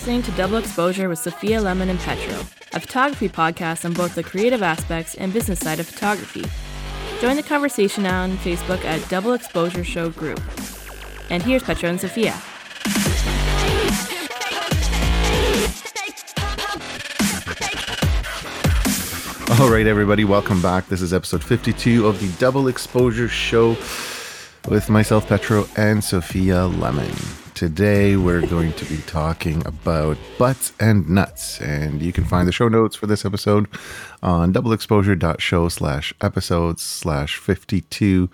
[0.00, 2.34] listening to Double Exposure with Sophia Lemon and Petro,
[2.72, 6.42] a photography podcast on both the creative aspects and business side of photography.
[7.20, 10.40] Join the conversation on Facebook at Double Exposure Show Group.
[11.28, 12.32] And here's Petro and Sophia.
[19.60, 20.88] All right, everybody, welcome back.
[20.88, 23.76] This is episode 52 of the Double Exposure Show
[24.66, 27.14] with myself, Petro, and Sophia Lemon.
[27.60, 32.52] Today, we're going to be talking about butts and nuts, and you can find the
[32.52, 33.68] show notes for this episode
[34.22, 38.30] on doubleexposure.show slash episodes slash 52.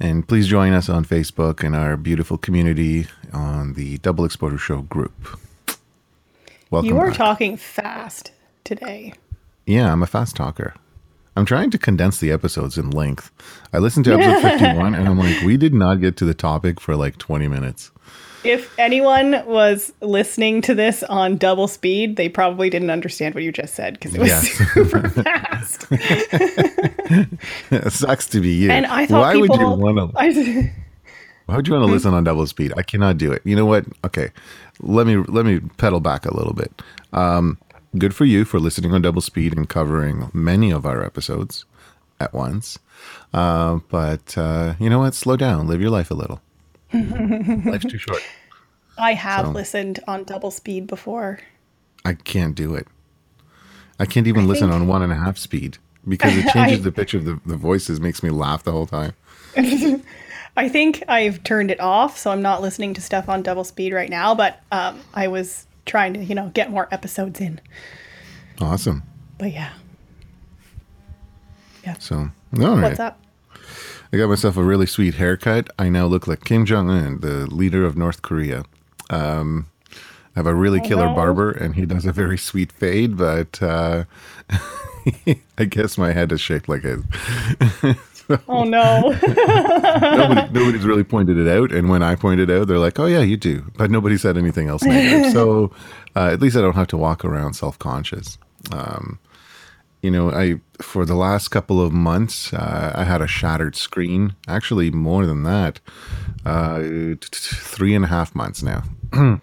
[0.00, 4.82] And please join us on Facebook and our beautiful community on the Double Exposure Show
[4.82, 5.12] group.
[6.72, 6.88] Welcome.
[6.88, 7.16] You are back.
[7.16, 8.32] talking fast
[8.64, 9.12] today.
[9.64, 10.74] Yeah, I'm a fast talker.
[11.36, 13.30] I'm trying to condense the episodes in length.
[13.72, 16.80] I listened to episode 51 and I'm like, we did not get to the topic
[16.80, 17.92] for like 20 minutes.
[18.44, 23.52] If anyone was listening to this on double speed, they probably didn't understand what you
[23.52, 25.86] just said because it was super fast.
[27.70, 28.70] it sucks to be you.
[28.70, 29.48] And I thought why people.
[29.48, 30.72] would you want to I,
[31.46, 32.72] why would you want to listen on double speed?
[32.76, 33.42] I cannot do it.
[33.44, 33.86] You know what?
[34.04, 34.30] Okay.
[34.80, 36.82] Let me let me pedal back a little bit.
[37.12, 37.58] Um,
[37.98, 41.64] good for you for listening on double speed and covering many of our episodes
[42.20, 42.78] at once.
[43.32, 45.14] Uh, but uh, you know what?
[45.14, 45.66] Slow down.
[45.66, 46.40] Live your life a little.
[47.64, 48.22] Life's too short.
[48.96, 51.40] I have So- listened on double speed before.
[52.04, 52.86] I can't do it.
[53.98, 56.82] I can't even listen think- on one and a half speed because it changes I-
[56.82, 59.14] the pitch of the, the voices, makes me laugh the whole time.
[60.56, 63.92] I think I've turned it off, so I'm not listening to stuff on double speed
[63.92, 64.34] right now.
[64.36, 67.60] But um, I was trying to, you know, get more episodes in.
[68.60, 69.02] Awesome.
[69.38, 69.72] But yeah.
[71.84, 72.82] yeah, So, all right.
[72.82, 73.18] what's up?
[74.12, 75.68] I got myself a really sweet haircut.
[75.78, 78.64] I now look like Kim Jong Un, the leader of North Korea.
[79.10, 79.66] Um,
[80.36, 84.04] I have a really killer barber, and he does a very sweet fade, but uh,
[85.58, 87.02] I guess my head is shaped like his.
[88.48, 89.10] Oh no!
[89.26, 93.04] Nobody, nobody's really pointed it out, and when I point it out, they're like, "Oh
[93.04, 95.30] yeah, you do," but nobody said anything else negative.
[95.32, 95.70] so
[96.16, 98.38] uh, at least I don't have to walk around self-conscious.
[98.72, 99.18] Um,
[100.04, 104.34] you know, I for the last couple of months, uh, I had a shattered screen.
[104.46, 105.80] Actually, more than that,
[106.44, 106.82] uh,
[107.22, 108.82] three and a half months now.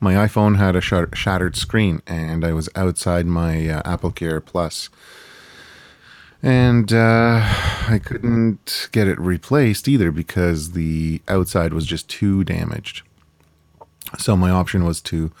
[0.00, 4.40] my iPhone had a shat- shattered screen, and I was outside my uh, Apple Care
[4.40, 4.88] Plus
[6.42, 7.40] and uh,
[7.88, 13.02] I couldn't get it replaced either because the outside was just too damaged.
[14.18, 15.32] So my option was to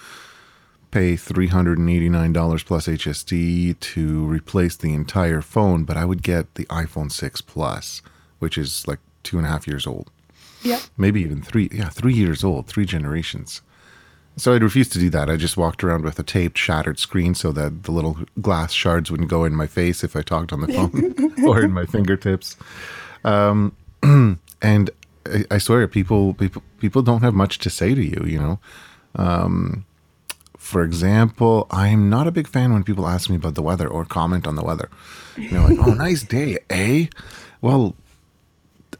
[0.96, 7.12] pay $389 plus HST to replace the entire phone, but I would get the iPhone
[7.12, 8.00] 6 Plus,
[8.38, 10.10] which is like two and a half years old.
[10.62, 10.80] yep.
[10.96, 13.60] Maybe even three, yeah, three years old, three generations.
[14.38, 15.28] So I'd refuse to do that.
[15.28, 19.10] I just walked around with a taped, shattered screen so that the little glass shards
[19.10, 22.56] wouldn't go in my face if I talked on the phone or in my fingertips.
[23.22, 24.90] Um, and
[25.26, 28.24] I, I swear, people, people, people don't have much to say to you.
[28.24, 28.58] You know,
[29.16, 29.84] um,
[30.66, 34.04] for example, I'm not a big fan when people ask me about the weather or
[34.04, 34.90] comment on the weather.
[35.36, 37.06] You know, like, "Oh, nice day, eh?"
[37.60, 37.94] Well,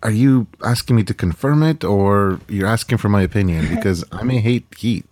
[0.03, 4.23] are you asking me to confirm it or you're asking for my opinion because I
[4.23, 5.05] may hate heat.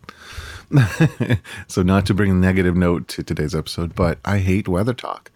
[1.66, 5.32] so not to bring a negative note to today's episode, but I hate weather talk.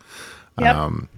[0.61, 0.75] Yep.
[0.75, 1.09] Um,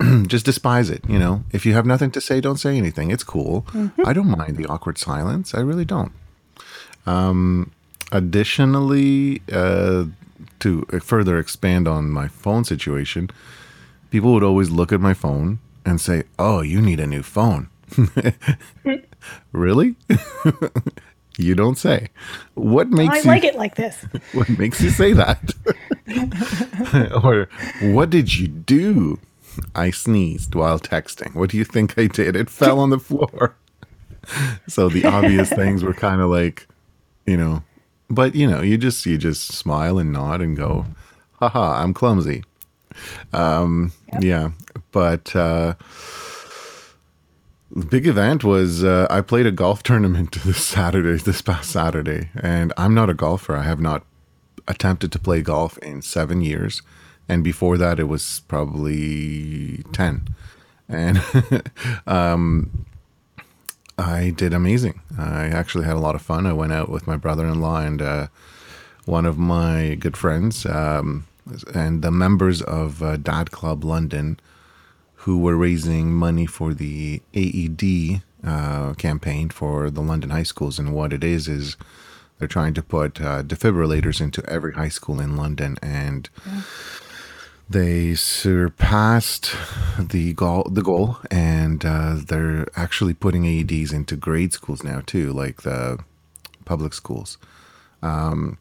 [0.26, 1.44] Just despise it, you know.
[1.52, 3.12] If you have nothing to say, don't say anything.
[3.12, 3.64] It's cool.
[4.04, 5.54] I don't mind the awkward silence.
[5.54, 6.12] I really don't.
[7.06, 7.70] Um,
[8.12, 10.04] additionally, uh,
[10.60, 13.30] to further expand on my phone situation,
[14.10, 17.68] people would always look at my phone and say, "Oh, you need a new phone."
[19.52, 19.96] really?
[21.38, 22.08] you don't say.
[22.54, 24.04] What makes I you like it like this.
[24.32, 25.52] what makes you say that?
[27.22, 27.48] or
[27.92, 29.18] what did you do?
[29.74, 31.34] I sneezed while texting.
[31.34, 32.34] What do you think I did?
[32.34, 33.54] It fell on the floor.
[34.66, 36.66] so the obvious things were kind of like,
[37.26, 37.62] you know,
[38.08, 40.86] but you know, you just you just smile and nod and go,
[41.34, 42.44] haha, I'm clumsy.
[43.32, 44.50] Um yeah.
[44.92, 45.74] But uh
[47.74, 52.30] the big event was uh, I played a golf tournament this Saturday, this past Saturday,
[52.36, 53.56] and I'm not a golfer.
[53.56, 54.04] I have not
[54.68, 56.82] attempted to play golf in seven years,
[57.28, 60.28] and before that, it was probably ten.
[60.88, 61.20] And
[62.06, 62.86] um,
[63.96, 65.00] I did amazing.
[65.18, 66.46] I actually had a lot of fun.
[66.46, 68.26] I went out with my brother-in-law and uh,
[69.04, 71.26] one of my good friends, um,
[71.74, 74.40] and the members of uh, Dad Club London
[75.24, 80.78] who were raising money for the AED uh, campaign for the London high schools.
[80.78, 81.76] And what it is is
[82.38, 86.28] They're trying to put uh, defibrillators into every high school in London, and
[87.68, 89.54] they surpassed
[89.98, 90.64] the goal.
[90.70, 95.98] The goal, and uh, they're actually putting AEDs into grade schools now too, like the
[96.64, 97.38] public schools.
[98.02, 98.58] Um,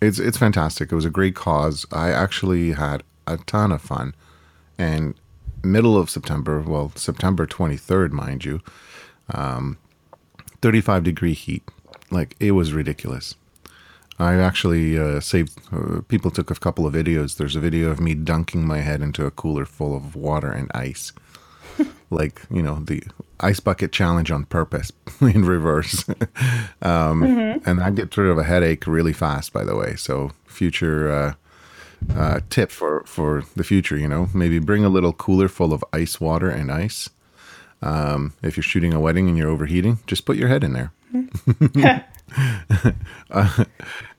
[0.00, 0.90] it's it's fantastic.
[0.90, 1.84] It was a great cause.
[1.92, 4.14] I actually had a ton of fun,
[4.78, 5.14] and
[5.62, 8.60] middle of September, well, September twenty third, mind you,
[9.32, 9.76] um,
[10.62, 11.62] thirty five degree heat.
[12.10, 13.34] Like it was ridiculous.
[14.20, 15.58] I actually uh, saved.
[15.72, 17.36] Uh, people took a couple of videos.
[17.36, 20.70] There's a video of me dunking my head into a cooler full of water and
[20.74, 21.12] ice,
[22.10, 23.02] like you know the
[23.40, 26.06] ice bucket challenge on purpose in reverse.
[26.82, 27.68] um, mm-hmm.
[27.68, 29.96] And I get rid of a headache really fast, by the way.
[29.96, 31.34] So future uh,
[32.14, 35.82] uh, tip for for the future, you know, maybe bring a little cooler full of
[35.94, 37.08] ice water and ice.
[37.82, 40.92] Um, if you're shooting a wedding and you're overheating, just put your head in there.
[41.14, 41.90] Mm-hmm.
[43.30, 43.64] uh,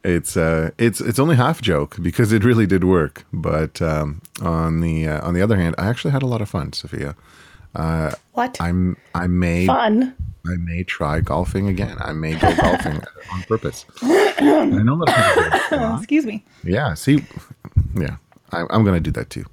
[0.03, 3.25] it's uh, it's it's only half joke because it really did work.
[3.31, 6.49] But um, on the uh, on the other hand, I actually had a lot of
[6.49, 7.15] fun, Sophia.
[7.75, 8.57] Uh, what?
[8.59, 10.15] I'm I may fun.
[10.45, 11.97] I may try golfing again.
[11.99, 13.01] I may go golfing
[13.33, 13.85] on purpose.
[14.01, 15.97] I know that.
[15.97, 16.43] Excuse me.
[16.63, 16.95] Yeah.
[16.95, 17.23] See.
[17.95, 18.17] Yeah.
[18.51, 19.45] I, I'm going to do that too.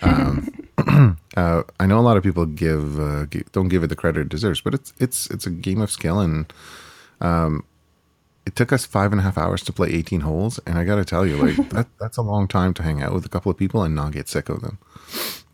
[0.00, 0.68] Um,
[1.36, 4.20] uh, I know a lot of people give, uh, give, don't give it the credit
[4.20, 6.52] it deserves, but it's it's it's a game of skill, and
[7.20, 7.64] um,
[8.44, 10.96] it took us five and a half hours to play 18 holes, and I got
[10.96, 13.50] to tell you, like that that's a long time to hang out with a couple
[13.50, 14.78] of people and not get sick of them.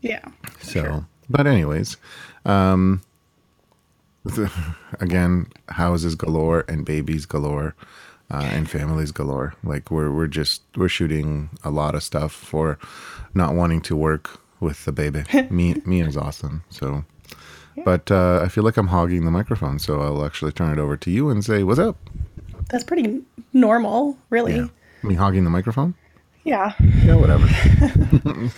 [0.01, 0.25] Yeah.
[0.63, 1.07] So, sure.
[1.29, 1.97] but anyways,
[2.45, 3.03] um,
[4.25, 4.51] the,
[5.01, 7.75] again, houses galore and babies galore.
[8.31, 9.55] Uh, and families galore.
[9.65, 12.79] Like we're we're just we're shooting a lot of stuff for
[13.33, 15.25] not wanting to work with the baby.
[15.51, 16.63] me me is awesome.
[16.69, 17.07] So,
[17.87, 20.95] but uh, I feel like I'm hogging the microphone, so I'll actually turn it over
[20.95, 21.97] to you and say, "What's up?"
[22.69, 23.23] That's pretty
[23.53, 24.57] normal, really.
[24.57, 24.67] Yeah.
[25.03, 25.95] Me hogging the microphone.
[26.45, 26.73] Yeah.
[27.05, 27.47] Yeah, whatever.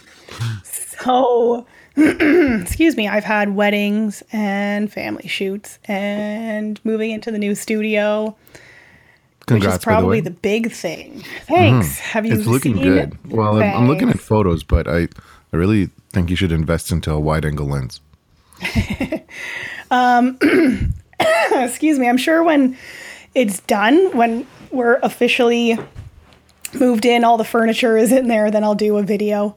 [0.62, 1.66] so,
[1.96, 8.36] excuse me, I've had weddings and family shoots and moving into the new studio.
[9.46, 11.24] Congrats, which is probably the, the, big thing.
[11.46, 11.88] Thanks.
[11.88, 12.10] Mm-hmm.
[12.10, 12.34] Have you?
[12.34, 13.18] It's looking good.
[13.30, 13.76] Well, Thanks.
[13.76, 15.08] I'm looking at photos, but I,
[15.52, 18.00] I really think you should invest into a wide-angle lens.
[19.90, 20.38] um,
[21.52, 22.08] excuse me.
[22.08, 22.76] I'm sure when
[23.34, 25.78] it's done, when we're officially
[26.74, 29.56] moved in, all the furniture is in there, then I'll do a video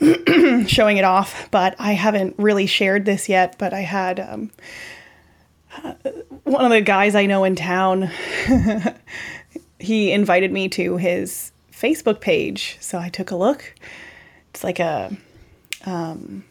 [0.66, 1.48] showing it off.
[1.50, 3.56] But I haven't really shared this yet.
[3.58, 4.20] But I had.
[4.20, 4.50] Um,
[5.82, 5.94] uh,
[6.44, 8.10] one of the guys I know in town,
[9.78, 12.76] he invited me to his Facebook page.
[12.80, 13.74] So I took a look.
[14.50, 15.16] It's like a,
[15.86, 16.44] um,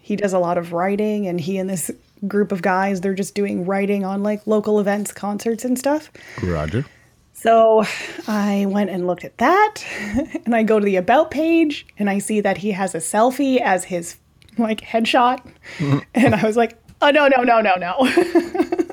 [0.00, 1.90] he does a lot of writing, and he and this
[2.26, 6.10] group of guys, they're just doing writing on like local events, concerts, and stuff.
[6.42, 6.84] Roger.
[7.32, 7.84] So
[8.26, 9.84] I went and looked at that,
[10.46, 13.60] and I go to the about page, and I see that he has a selfie
[13.60, 14.16] as his
[14.58, 15.40] like headshot,
[16.14, 18.10] and I was like, oh no no no no no.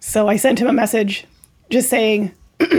[0.00, 1.26] so I sent him a message,
[1.70, 2.32] just saying,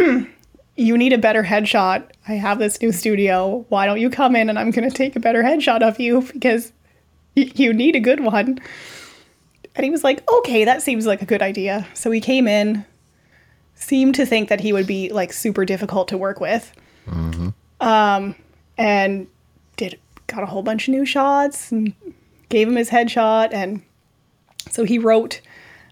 [0.77, 2.09] you need a better headshot.
[2.27, 3.65] I have this new studio.
[3.69, 6.71] Why don't you come in and I'm gonna take a better headshot of you because
[7.35, 8.59] y- you need a good one.
[9.75, 11.87] And he was like, okay, that seems like a good idea.
[11.93, 12.85] So he came in,
[13.75, 16.71] seemed to think that he would be like super difficult to work with.
[17.07, 17.49] Mm-hmm.
[17.81, 18.35] Um,
[18.77, 19.27] and
[19.77, 21.93] did got a whole bunch of new shots and
[22.49, 23.53] gave him his headshot.
[23.53, 23.81] And
[24.71, 25.41] so he wrote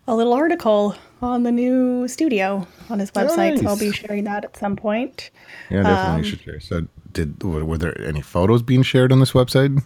[0.08, 3.54] a little article on the new studio on his website.
[3.54, 3.62] Nice.
[3.62, 5.30] So I'll be sharing that at some point.
[5.70, 6.60] Yeah, definitely um, should share.
[6.60, 9.86] So did were there any photos being shared on this website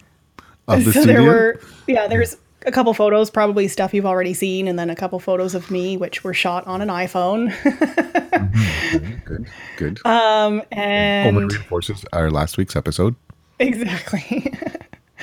[0.67, 1.21] of the so studio?
[1.21, 4.95] there were yeah, there's a couple photos, probably stuff you've already seen, and then a
[4.95, 7.51] couple photos of me, which were shot on an iPhone.
[7.63, 9.15] mm-hmm.
[9.25, 9.47] Good,
[9.77, 10.05] good.
[10.05, 13.15] Um, and Only reinforces our last week's episode.
[13.59, 14.53] Exactly.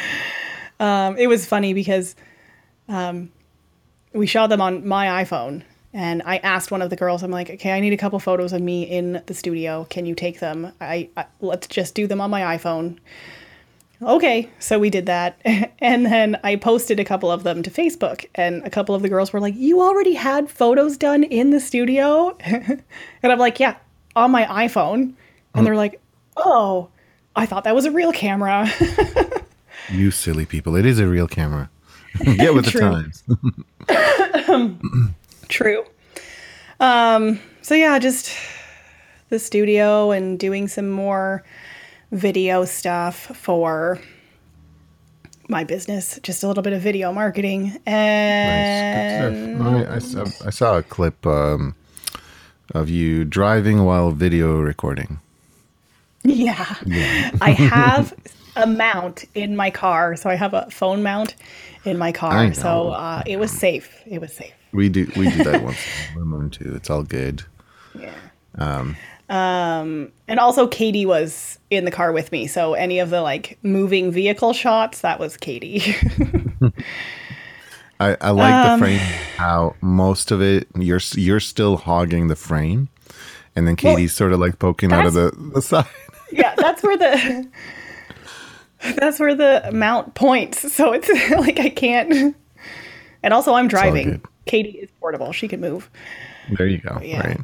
[0.81, 2.17] um, it was funny because
[2.89, 3.31] um,
[4.15, 7.51] we shot them on my iPhone, and I asked one of the girls, I'm like,
[7.51, 9.87] okay, I need a couple photos of me in the studio.
[9.91, 10.73] Can you take them?
[10.81, 12.99] I, I let's just do them on my iPhone
[14.03, 15.41] okay, so we did that.
[15.85, 19.09] And then I posted a couple of them to Facebook, and a couple of the
[19.11, 22.35] girls were like, You already had photos done in the studio?
[22.41, 22.83] and
[23.23, 23.77] I'm like, Yeah,
[24.17, 25.13] on my iPhone.
[25.55, 26.01] And they're like,
[26.39, 26.89] Oh,
[27.37, 28.67] I thought that was a real camera.
[29.91, 30.75] you silly people.
[30.75, 31.69] It is a real camera.
[32.25, 33.25] Get with the times.
[35.49, 35.85] True.
[36.81, 38.35] Um, so, yeah, just
[39.29, 41.45] the studio and doing some more
[42.15, 44.01] video stuff for
[45.49, 47.79] my business, just a little bit of video marketing.
[47.87, 49.87] And nice.
[49.87, 51.75] I, I, saw, I, saw, a clip um,
[52.75, 55.21] of you driving while video recording.
[56.23, 56.77] Yeah.
[57.41, 58.15] I have
[58.57, 60.17] a mount in my car.
[60.17, 61.35] So I have a phone mount
[61.85, 62.55] in my car.
[62.55, 64.03] So uh, it was safe.
[64.07, 64.55] It was safe.
[64.73, 65.79] We do we do that once
[66.15, 66.73] in a moon too.
[66.75, 67.45] It's all good.
[67.99, 68.15] Yeah.
[68.57, 68.97] Um,
[69.29, 72.47] and also Katie was in the car with me.
[72.47, 75.81] So any of the like moving vehicle shots, that was Katie.
[78.01, 78.99] I, I like Um, the frame
[79.37, 82.89] how most of it you're you're still hogging the frame,
[83.55, 85.87] and then Katie's sort of like poking out of the, the side.
[86.33, 87.49] yeah, that's where the
[88.97, 90.73] that's where the mount points.
[90.73, 92.37] So it's like I can't.
[93.23, 94.21] And also, I'm driving.
[94.45, 95.89] Katie is portable; she can move.
[96.59, 97.01] There you go.
[97.03, 97.27] yeah.
[97.27, 97.41] Right.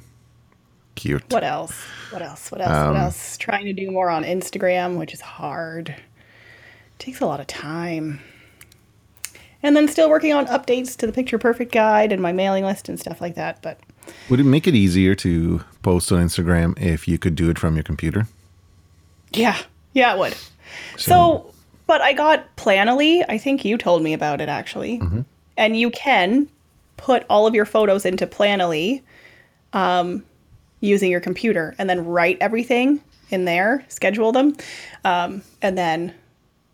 [1.01, 1.25] Cute.
[1.33, 1.73] What else?
[2.11, 2.53] What else?
[2.53, 2.71] What else?
[2.71, 3.39] Um, what else?
[3.39, 5.95] Trying to do more on Instagram, which is hard.
[6.99, 8.21] Takes a lot of time.
[9.63, 12.91] And then still working on updates to the Picture Perfect guide and my mailing list
[12.91, 13.63] and stuff like that.
[13.63, 13.81] But
[14.29, 17.77] Would it make it easier to post on Instagram if you could do it from
[17.77, 18.27] your computer?
[19.33, 19.57] yeah,
[19.95, 20.37] yeah, it would.
[20.99, 21.51] So,
[21.87, 23.25] but I got Planoly.
[23.27, 25.01] I think you told me about it actually.
[25.57, 26.47] And you can
[26.99, 29.01] put all of your photos into Planoly
[29.73, 30.25] um,
[30.81, 34.57] using your computer and then write everything in there, schedule them,
[35.05, 36.13] um, and then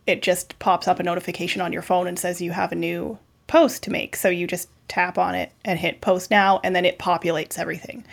[0.07, 3.19] it just pops up a notification on your phone and says you have a new
[3.47, 4.17] post to make.
[4.17, 8.05] So you just tap on it and hit post now, and then it populates everything.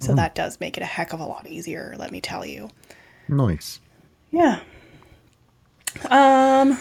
[0.00, 2.68] So that does make it a heck of a lot easier, let me tell you.
[3.28, 3.80] Nice.
[4.30, 4.60] Yeah.
[6.10, 6.78] Um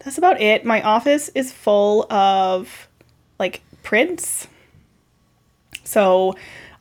[0.00, 0.66] that's about it.
[0.66, 2.88] My office is full of
[3.38, 4.46] like prints.
[5.84, 6.34] So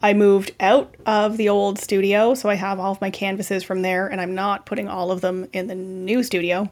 [0.03, 3.81] I moved out of the old studio, so I have all of my canvases from
[3.81, 6.69] there and I'm not putting all of them in the new studio.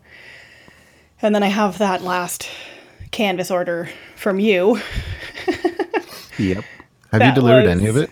[1.21, 2.49] And then I have that last
[3.11, 4.79] canvas order from you.
[6.37, 6.63] Yep.
[7.11, 8.09] Have you delivered was- any of it?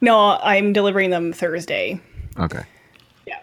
[0.00, 2.00] No, I'm delivering them Thursday.
[2.38, 2.64] Okay.
[3.26, 3.40] Yeah.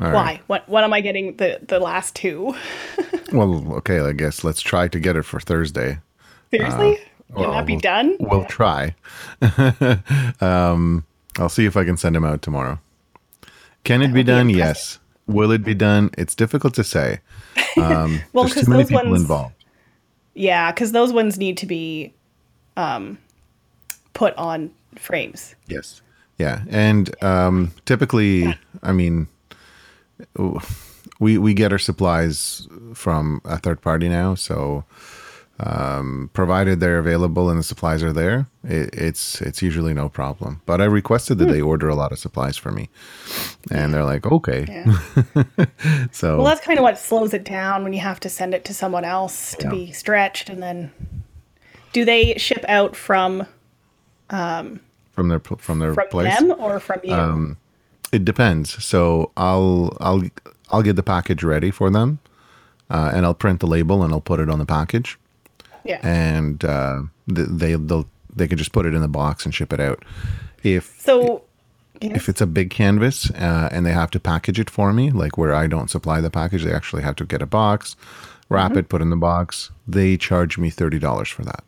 [0.00, 0.14] All right.
[0.14, 0.40] Why?
[0.48, 2.54] What what am I getting the the last two?
[3.32, 3.98] Well, okay.
[3.98, 5.98] I guess let's try to get it for Thursday.
[6.52, 6.96] Seriously?
[6.96, 7.00] Uh,
[7.32, 8.16] Can well, that be we'll- done?
[8.20, 8.94] We'll try.
[10.40, 11.04] um,
[11.38, 12.78] I'll see if I can send him out tomorrow.
[13.84, 14.48] Can it be done?
[14.48, 14.98] yes.
[15.26, 16.10] Will it be done?
[16.16, 17.20] It's difficult to say.
[17.78, 19.54] Um, Well, there's too many those people ones- involved.
[20.32, 22.14] Yeah, because those ones need to be
[22.78, 23.18] um,
[24.14, 25.54] put on frames.
[25.66, 26.00] Yes.
[26.38, 29.28] Yeah, and um, typically, I mean,
[31.18, 34.84] we we get our supplies from a third party now, so
[35.58, 40.60] um, provided they're available and the supplies are there, it, it's it's usually no problem.
[40.66, 42.90] But I requested that they order a lot of supplies for me,
[43.70, 44.66] and they're like, okay.
[44.68, 45.64] Yeah.
[46.12, 48.64] so Well, that's kind of what slows it down when you have to send it
[48.66, 49.70] to someone else to Yeah.
[49.70, 50.90] be stretched, and then
[51.92, 53.46] do they ship out from
[54.28, 57.56] from their from their from place, them or from you?
[58.12, 58.84] it depends.
[58.84, 60.22] So I'll I'll
[60.70, 62.18] I'll get the package ready for them,
[62.90, 65.18] uh, and I'll print the label and I'll put it on the package.
[65.86, 66.00] Yeah.
[66.02, 69.80] and uh, they they'll they can just put it in the box and ship it
[69.80, 70.04] out.
[70.62, 71.42] If so,
[72.00, 75.38] if it's a big canvas uh, and they have to package it for me, like
[75.38, 77.96] where I don't supply the package, they actually have to get a box,
[78.48, 78.78] wrap Mm-hmm.
[78.80, 79.70] it, put in the box.
[79.88, 81.64] They charge me thirty dollars for that.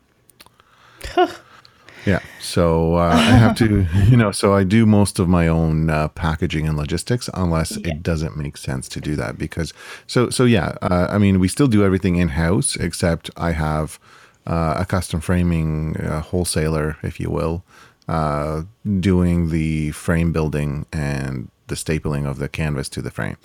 [2.05, 5.89] Yeah, so uh, I have to, you know, so I do most of my own
[5.89, 9.37] uh, packaging and logistics, unless it doesn't make sense to do that.
[9.37, 9.73] Because
[10.07, 13.99] so so yeah, uh, I mean, we still do everything in house, except I have
[14.47, 17.63] uh, a custom framing uh, wholesaler, if you will,
[18.07, 18.63] uh,
[18.99, 23.37] doing the frame building and the stapling of the canvas to the frame.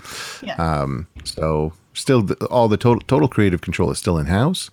[0.42, 0.54] yeah.
[0.54, 4.70] Um, so still, th- all the total total creative control is still in house,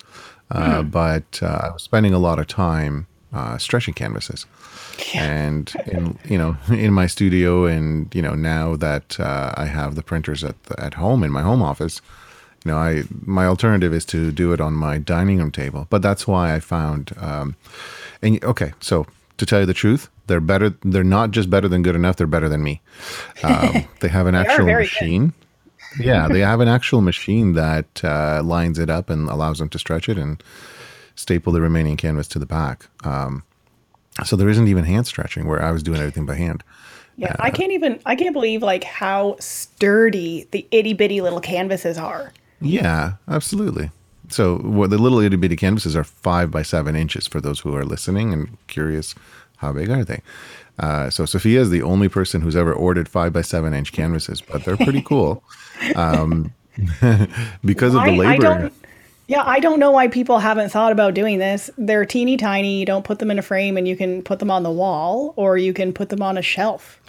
[0.50, 4.46] uh, but uh, I was spending a lot of time uh, stretching canvases,
[5.14, 9.94] and in you know in my studio, and you know now that uh, I have
[9.94, 12.00] the printers at the, at home in my home office,
[12.64, 15.86] you know I my alternative is to do it on my dining room table.
[15.90, 17.56] But that's why I found, um,
[18.20, 19.06] and okay, so
[19.38, 20.70] to tell you the truth, they're better.
[20.82, 22.16] They're not just better than good enough.
[22.16, 22.80] They're better than me.
[23.42, 24.92] Um, they have an actual very good.
[24.92, 25.32] machine.
[25.98, 29.78] yeah, they have an actual machine that uh, lines it up and allows them to
[29.78, 30.42] stretch it and
[31.22, 32.88] staple the remaining canvas to the back.
[33.04, 33.44] Um,
[34.24, 36.62] so there isn't even hand stretching where I was doing everything by hand.
[37.16, 37.34] yeah.
[37.38, 38.00] I can't even.
[38.04, 42.32] I can't believe like how sturdy the itty bitty little canvases are.
[42.60, 43.90] Yeah, absolutely.
[44.28, 47.74] So what the little itty bitty canvases are five by seven inches for those who
[47.74, 49.14] are listening and curious.
[49.56, 50.20] How big are they?
[50.78, 54.40] Uh, so Sophia is the only person who's ever ordered five by seven inch canvases,
[54.40, 55.42] but they're pretty cool.
[55.96, 56.54] Um,
[57.64, 58.70] because of the labor.
[59.28, 61.70] Yeah, I don't know why people haven't thought about doing this.
[61.78, 62.80] They're teeny tiny.
[62.80, 65.32] You don't put them in a frame and you can put them on the wall
[65.36, 67.00] or you can put them on a shelf.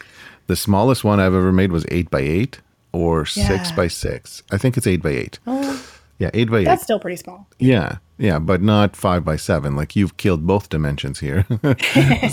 [0.48, 3.76] The smallest one I've ever made was eight by eight or six Yeah.
[3.76, 4.44] by six.
[4.52, 5.40] I think it's eight by eight.
[5.48, 5.84] Oh,
[6.20, 6.66] Yeah, eight by eight.
[6.66, 7.48] that's still pretty small.
[7.60, 9.76] Yeah, yeah, but not five by seven.
[9.76, 11.46] Like you've killed both dimensions here.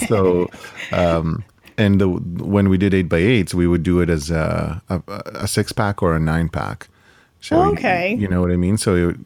[0.08, 0.48] so,
[0.92, 1.42] um,
[1.78, 5.02] and the, when we did eight by eights, we would do it as a, a,
[5.34, 6.88] a six pack or a nine pack.
[7.40, 8.14] So you- Okay.
[8.18, 8.76] you, know what I mean.
[8.76, 9.16] So it,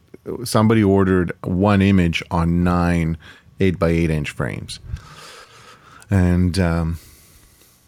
[0.43, 3.17] somebody ordered one image on nine
[3.59, 4.79] eight by eight inch frames,
[6.09, 6.99] and um,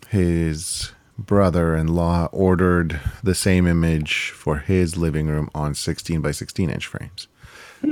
[0.10, 6.86] his brother-in-law ordered the same image for his living room on 16 by 16 inch
[6.86, 7.28] frames.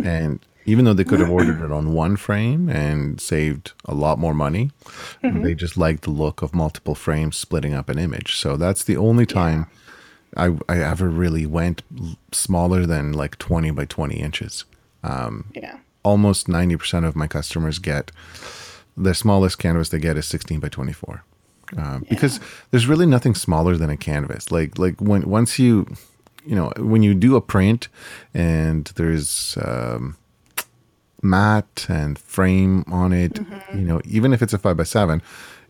[0.04, 4.20] And even though they could have ordered it on one frame and saved a lot
[4.20, 4.72] more money
[5.44, 8.36] they just liked the look of multiple frames splitting up an image.
[8.36, 9.68] So that's the only time
[10.36, 11.82] I, I ever really went
[12.32, 14.66] smaller than like 20 by 20 inches.
[15.54, 15.78] Yeah.
[16.04, 18.12] almost 90% of my customers get
[18.98, 21.24] the smallest canvas they get is 16 by 24
[21.78, 22.40] uh, because
[22.72, 24.52] there's really nothing smaller than a canvas.
[24.52, 25.88] Like like when once you
[26.46, 27.88] you know when you do a print
[28.34, 30.16] and there's um,
[31.22, 33.40] mat and frame on it
[33.74, 35.22] you know even if it's a 5 by 7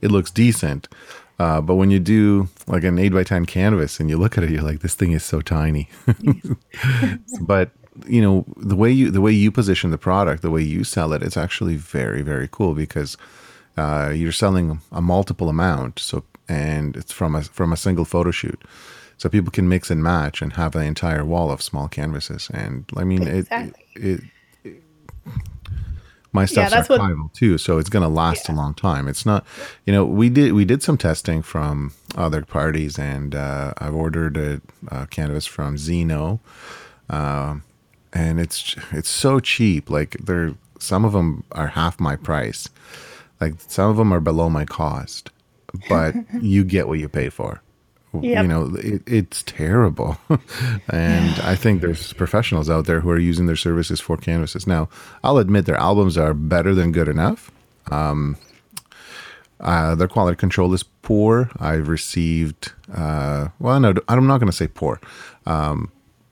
[0.01, 0.89] it looks decent
[1.39, 4.43] uh, but when you do like an 8 by 10 canvas and you look at
[4.43, 5.89] it you're like this thing is so tiny.
[7.41, 7.71] But
[8.05, 11.13] you know the way you the way you position the product the way you sell
[11.13, 13.15] it it's actually very very cool because
[13.77, 15.99] uh, you're selling a multiple amount.
[15.99, 18.61] So and it's from a from a single photo shoot.
[19.17, 22.49] So people can mix and match and have an entire wall of small canvases.
[22.53, 23.85] And i mean Exactly.
[23.95, 24.21] it,
[24.63, 24.81] it,
[26.35, 29.07] my stuff's that's what- archival too, so it's going to last a long time.
[29.07, 29.45] It's not,
[29.85, 34.37] you know, we did we did some testing from other parties, and uh, I've ordered
[34.37, 36.39] a, a canvas from Zno,
[37.09, 37.63] um,
[38.13, 39.89] and it's it's so cheap.
[39.89, 42.69] Like they're some of them are half my price,
[43.41, 45.31] like some of them are below my cost,
[45.89, 47.61] but you get what you pay for.
[48.23, 48.41] Yep.
[48.41, 50.17] You know, it, it's terrible.
[50.89, 54.67] and I think there's professionals out there who are using their services for canvases.
[54.67, 54.89] Now,
[55.23, 57.51] I'll admit their albums are better than good enough.
[57.91, 58.37] Um,
[59.59, 61.49] uh, their quality control is poor.
[61.59, 64.99] I've received, uh, well, no, I'm not going to say poor
[65.45, 65.91] um,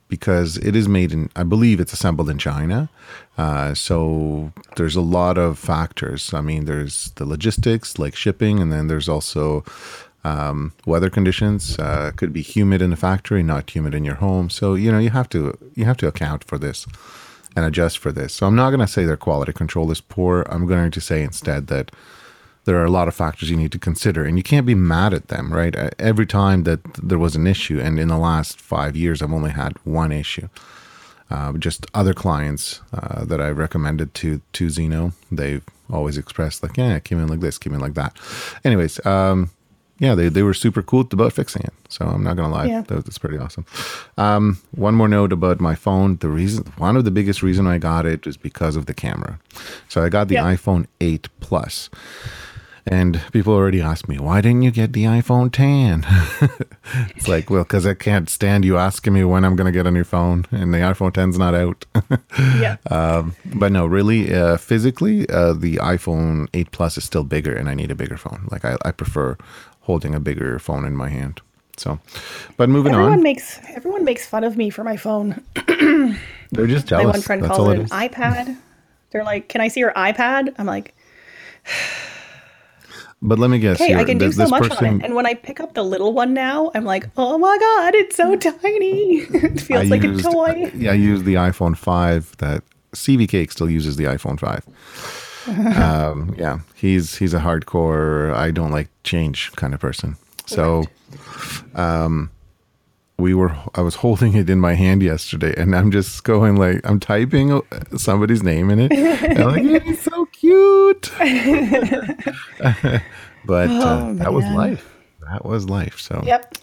[0.10, 2.89] because it is made in, I believe it's assembled in China.
[3.38, 6.34] Uh, so there's a lot of factors.
[6.34, 9.63] I mean, there's the logistics, like shipping, and then there's also
[10.23, 11.77] um, weather conditions.
[11.79, 14.49] Uh, could be humid in the factory, not humid in your home.
[14.49, 16.86] So you know you have to you have to account for this
[17.55, 18.33] and adjust for this.
[18.33, 20.45] So I'm not going to say their quality control is poor.
[20.49, 21.91] I'm going to say instead that
[22.65, 25.13] there are a lot of factors you need to consider, and you can't be mad
[25.13, 25.75] at them, right?
[25.75, 29.33] Uh, Every time that there was an issue, and in the last five years, I've
[29.33, 30.47] only had one issue.
[31.29, 36.77] Uh, just other clients uh, that I recommended to to Zno, they've always expressed like,
[36.77, 38.15] yeah, came in like this, came in like that.
[38.63, 39.49] Anyways, um,
[39.99, 41.73] yeah, they, they were super cool about fixing it.
[41.89, 42.82] So I'm not gonna lie, Yeah.
[42.82, 43.65] that, that's pretty awesome.
[44.17, 46.17] Um, one more note about my phone.
[46.17, 49.39] The reason, one of the biggest reason I got it is because of the camera.
[49.89, 50.45] So I got the Yeah.
[50.56, 51.89] iPhone 8 Plus.
[52.86, 56.06] And people already ask me, why didn't you get the iPhone 10?
[57.15, 59.88] it's like, well, because I can't stand you asking me when I'm going to get
[59.88, 61.86] a new phone, and the iPhone 10's not out.
[62.60, 62.78] Yeah.
[62.89, 67.69] um, but no, really, uh, physically, uh, the iPhone 8 Plus is still bigger, and
[67.69, 68.48] I need a bigger phone.
[68.52, 69.38] Like, I, I prefer
[69.82, 71.41] holding a bigger phone in my hand.
[71.78, 72.00] So,
[72.58, 75.41] but moving everyone on, makes everyone makes fun of me for my phone.
[76.52, 77.06] they're just jealous.
[77.06, 78.58] My one friend That's calls it it an iPad.
[79.12, 80.93] They're like, "Can I see your iPad?" I'm like,
[83.25, 85.25] But let me guess, "Hey, I can do so much person, on it." And when
[85.25, 89.19] I pick up the little one now, I'm like, "Oh my god, it's so tiny!
[89.33, 93.53] it feels like used, a toy." Yeah, I used the iPhone 5 that CV Cake
[93.53, 94.67] still uses the iPhone 5.
[95.77, 100.17] um, yeah, he's he's a hardcore I don't like change kind of person.
[100.45, 100.83] So
[101.75, 102.29] um
[103.17, 106.81] we were I was holding it in my hand yesterday and I'm just going like
[106.83, 107.62] I'm typing
[107.95, 108.91] somebody's name in it.
[109.23, 111.12] And I'm like, "Yeah, it's so cute.
[113.46, 114.93] but uh, Oh, that was life.
[115.32, 116.00] That was life.
[116.00, 116.56] So Yep.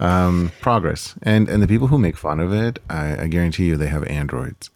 [0.00, 1.14] um, progress.
[1.22, 4.04] And and the people who make fun of it, I, I guarantee you, they have
[4.04, 4.70] androids.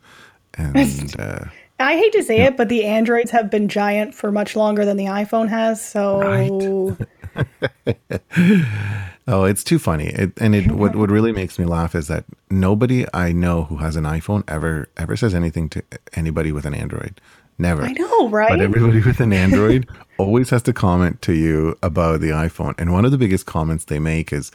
[0.55, 1.47] And uh,
[1.79, 4.97] I hate to say it, but the Androids have been giant for much longer than
[4.97, 5.85] the iPhone has.
[5.85, 6.97] So
[9.29, 10.07] oh, it's too funny.
[10.07, 13.77] It, and it what what really makes me laugh is that nobody I know who
[13.77, 15.83] has an iPhone ever ever says anything to
[16.15, 17.21] anybody with an Android.
[17.59, 17.83] Never.
[17.83, 18.51] I know, right?
[18.51, 19.89] But everybody with an Android
[20.19, 22.75] always has to comment to you about the iPhone.
[22.79, 24.51] And one of the biggest comments they make is,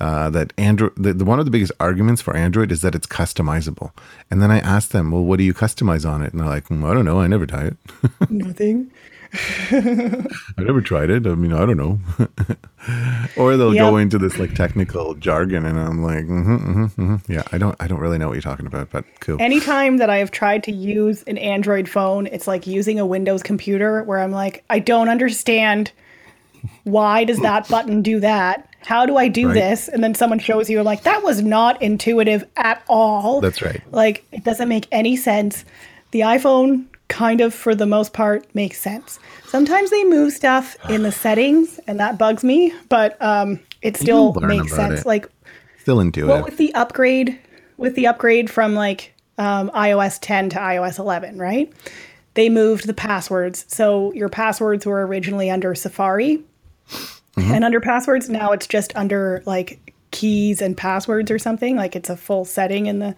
[0.00, 3.06] uh, that Android, the, the, one of the biggest arguments for Android is that it's
[3.06, 3.90] customizable.
[4.30, 6.32] And then I ask them, well, what do you customize on it?
[6.32, 7.20] And they're like, mm, I don't know.
[7.20, 7.76] I never tried it.
[8.30, 8.90] Nothing.
[9.32, 11.26] I never tried it.
[11.26, 12.00] I mean, I don't know.
[13.36, 13.90] or they'll yep.
[13.90, 17.32] go into this like technical jargon, and I'm like, mm-hmm, mm-hmm, mm-hmm.
[17.32, 19.36] yeah, I don't, I don't really know what you're talking about, but cool.
[19.40, 23.42] Anytime that I have tried to use an Android phone, it's like using a Windows
[23.42, 25.92] computer, where I'm like, I don't understand.
[26.84, 28.64] Why does that button do that?
[28.80, 29.54] How do I do right.
[29.54, 29.88] this?
[29.88, 33.40] And then someone shows you, like, that was not intuitive at all.
[33.40, 33.82] That's right.
[33.92, 35.64] Like, it doesn't make any sense.
[36.12, 39.18] The iPhone kind of for the most part makes sense.
[39.46, 44.34] Sometimes they move stuff in the settings and that bugs me, but um, it still
[44.34, 45.00] makes sense.
[45.00, 45.06] It.
[45.06, 45.28] Like
[45.80, 46.28] still into it.
[46.28, 47.38] well, with the upgrade
[47.76, 51.72] with the upgrade from like um, iOS 10 to iOS 11, right?
[52.34, 53.64] They moved the passwords.
[53.68, 56.42] So your passwords were originally under Safari.
[56.88, 57.52] Mm-hmm.
[57.52, 61.76] And under passwords now it's just under like keys and passwords or something.
[61.76, 63.16] Like it's a full setting in the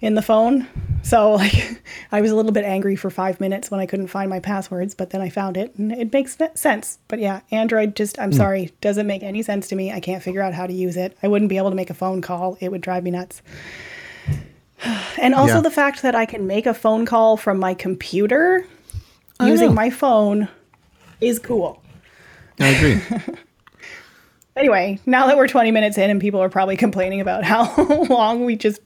[0.00, 0.66] in the phone.
[1.02, 1.82] So like
[2.12, 4.94] I was a little bit angry for 5 minutes when I couldn't find my passwords,
[4.94, 6.98] but then I found it and it makes sense.
[7.08, 8.36] But yeah, Android just I'm mm.
[8.36, 9.92] sorry, doesn't make any sense to me.
[9.92, 11.16] I can't figure out how to use it.
[11.22, 12.56] I wouldn't be able to make a phone call.
[12.60, 13.42] It would drive me nuts.
[15.20, 15.60] And also yeah.
[15.62, 18.64] the fact that I can make a phone call from my computer
[19.40, 20.48] using my phone
[21.20, 21.82] is cool.
[22.60, 23.00] I agree.
[24.56, 27.74] anyway, now that we're 20 minutes in and people are probably complaining about how
[28.08, 28.80] long we just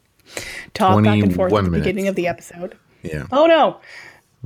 [0.75, 1.87] talk back and forth at the minutes.
[1.87, 2.77] beginning of the episode.
[3.03, 3.27] Yeah.
[3.33, 3.81] Oh no.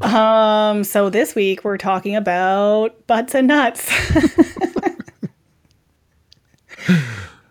[0.02, 3.90] Um, so this week we're talking about butts and nuts.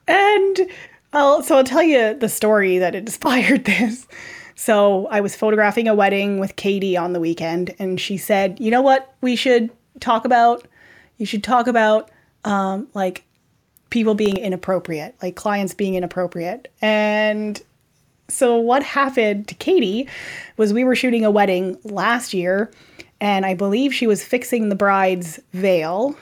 [0.07, 0.69] and
[1.13, 4.07] I'll so I'll tell you the story that inspired this.
[4.55, 8.71] So I was photographing a wedding with Katie on the weekend and she said, "You
[8.71, 10.67] know what we should talk about?
[11.17, 12.11] You should talk about
[12.43, 13.23] um like
[13.89, 17.61] people being inappropriate, like clients being inappropriate." And
[18.27, 20.07] so what happened to Katie
[20.57, 22.71] was we were shooting a wedding last year
[23.21, 26.17] and I believe she was fixing the bride's veil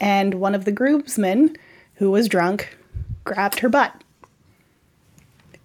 [0.00, 1.56] and one of the groomsmen
[1.94, 2.76] who was drunk
[3.24, 3.92] grabbed her butt.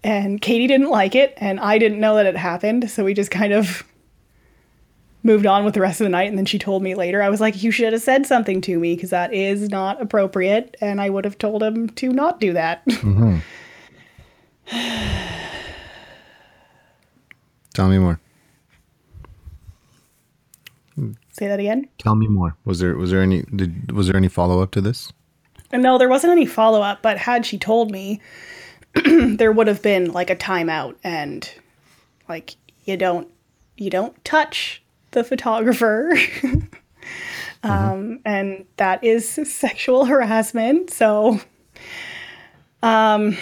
[0.02, 3.30] And Katie didn't like it and I didn't know that it happened, so we just
[3.30, 3.84] kind of
[5.22, 7.30] moved on with the rest of the night and then she told me later I
[7.30, 11.00] was like you should have said something to me because that is not appropriate and
[11.00, 12.84] I would have told him to not do that.
[12.86, 13.38] Mm-hmm.
[17.74, 18.20] Tell me more.
[21.32, 21.88] Say that again.
[21.98, 22.56] Tell me more.
[22.64, 25.12] Was there was there any did, was there any follow up to this?
[25.72, 27.02] No, there wasn't any follow up.
[27.02, 28.20] But had she told me,
[29.04, 31.50] there would have been like a timeout and
[32.28, 33.28] like you don't
[33.76, 36.12] you don't touch the photographer.
[36.44, 36.70] um,
[37.64, 38.14] mm-hmm.
[38.24, 40.90] and that is sexual harassment.
[40.90, 41.40] So,
[42.82, 43.36] um,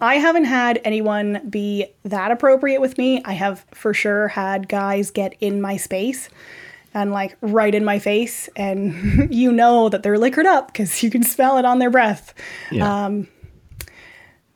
[0.00, 3.22] I haven't had anyone be that appropriate with me.
[3.24, 6.28] I have for sure had guys get in my space
[6.94, 11.10] and like right in my face, and you know that they're liquored up because you
[11.10, 12.34] can smell it on their breath.
[12.70, 13.04] Yeah.
[13.04, 13.28] Um,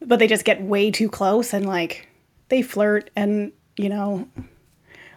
[0.07, 2.09] but they just get way too close and like
[2.49, 4.29] they flirt and you know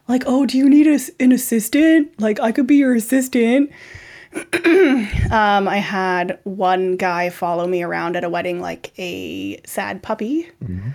[0.08, 3.70] like oh do you need a, an assistant like i could be your assistant
[5.32, 10.50] um, I had one guy follow me around at a wedding like a sad puppy.
[10.64, 10.90] Mm-hmm.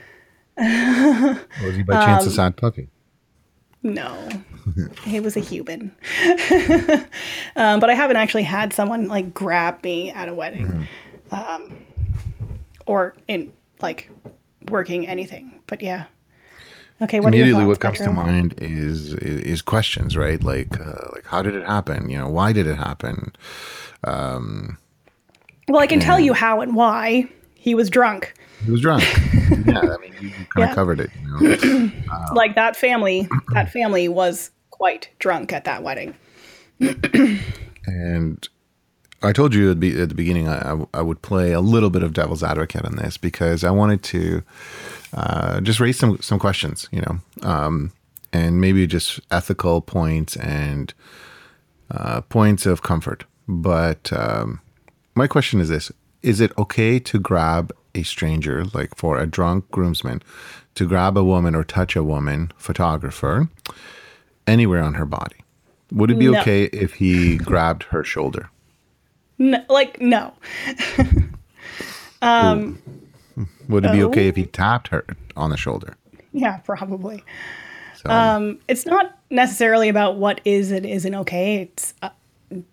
[1.65, 2.89] was he by chance um, a sad puppy?
[3.83, 4.29] No,
[5.05, 5.95] he was a human.
[7.57, 10.67] um, but I haven't actually had someone like grab me at a wedding,
[11.31, 11.35] mm-hmm.
[11.35, 11.77] um,
[12.87, 14.11] or in like
[14.69, 15.61] working anything.
[15.67, 16.05] But yeah.
[17.01, 17.21] Okay.
[17.21, 20.43] What Immediately, what comes to mind is, is, is questions, right?
[20.43, 22.09] Like, uh, like how did it happen?
[22.09, 23.33] You know, why did it happen?
[24.05, 24.79] Um,
[25.69, 27.29] well, I can tell you how and why.
[27.55, 28.35] He was drunk.
[28.65, 29.03] He was drunk.
[29.67, 30.69] yeah, I mean, you, kind yeah.
[30.71, 31.11] of covered it.
[31.21, 31.93] You know?
[32.13, 36.15] uh, like that family, that family was quite drunk at that wedding.
[37.87, 38.49] and
[39.23, 42.43] I told you at the beginning I, I would play a little bit of devil's
[42.43, 44.43] advocate on this because I wanted to
[45.15, 47.93] uh, just raise some some questions, you know, um,
[48.33, 50.93] and maybe just ethical points and
[51.91, 53.25] uh, points of comfort.
[53.47, 54.61] But um,
[55.15, 59.71] my question is this: Is it okay to grab a stranger, like for a drunk
[59.71, 60.23] groomsman,
[60.75, 63.49] to grab a woman or touch a woman photographer
[64.47, 65.37] anywhere on her body?
[65.93, 66.41] Would it be no.
[66.41, 68.49] okay if he grabbed her shoulder?
[69.69, 70.35] Like no.
[72.23, 72.81] um,
[73.69, 75.05] would it be okay if he tapped her
[75.37, 75.97] on the shoulder?
[76.33, 77.25] Yeah, probably.
[77.97, 78.11] So.
[78.11, 81.63] Um, it's not necessarily about what is and isn't okay.
[81.63, 82.11] It's uh,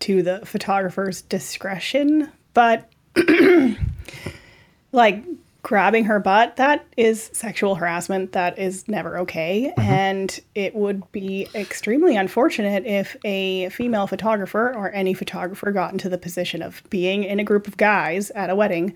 [0.01, 2.91] to the photographer's discretion, but
[4.91, 5.23] like
[5.61, 8.31] grabbing her butt, that is sexual harassment.
[8.31, 9.73] That is never okay.
[9.77, 9.81] Uh-huh.
[9.81, 16.09] And it would be extremely unfortunate if a female photographer or any photographer got into
[16.09, 18.95] the position of being in a group of guys at a wedding,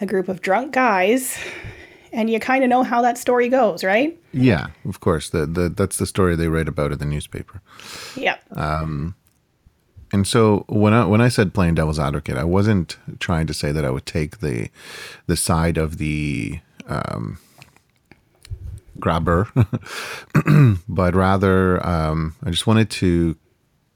[0.00, 1.36] a group of drunk guys.
[2.12, 4.18] And you kind of know how that story goes, right?
[4.32, 5.30] Yeah, of course.
[5.30, 7.62] The, the that's the story they write about in the newspaper.
[8.16, 8.36] Yeah.
[8.50, 9.14] Um,
[10.12, 13.72] And so when I when I said playing devil's advocate, I wasn't trying to say
[13.72, 14.68] that I would take the
[15.26, 17.38] the side of the um,
[18.98, 19.48] grabber,
[20.88, 23.36] but rather um, I just wanted to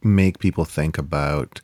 [0.02, 1.60] make people think about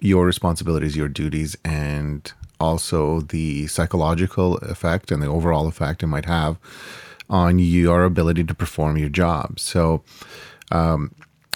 [0.00, 6.26] your responsibilities, your duties, and also the psychological effect and the overall effect it might
[6.26, 6.58] have
[7.28, 9.58] on your ability to perform your job.
[9.58, 10.02] So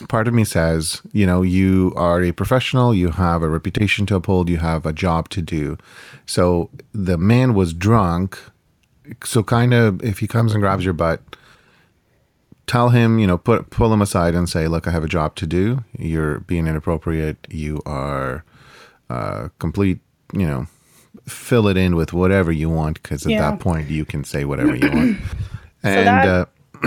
[0.08, 4.16] part of me says, you know, you are a professional, you have a reputation to
[4.16, 5.78] uphold, you have a job to do.
[6.26, 8.38] So the man was drunk.
[9.24, 11.22] So kind of if he comes and grabs your butt,
[12.66, 15.34] tell him, you know, put pull him aside and say, look, I have a job
[15.36, 15.84] to do.
[15.98, 17.46] You're being inappropriate.
[17.50, 18.44] You are
[19.08, 20.00] uh, complete,
[20.32, 20.66] you know,
[21.26, 23.50] fill it in with whatever you want because at Yeah.
[23.50, 25.16] that point you can say whatever you want.
[25.82, 26.44] and that- uh,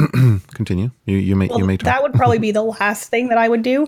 [0.54, 0.92] continue.
[1.06, 1.86] You you may you may talk.
[1.86, 3.88] that would probably be the last thing that I would do.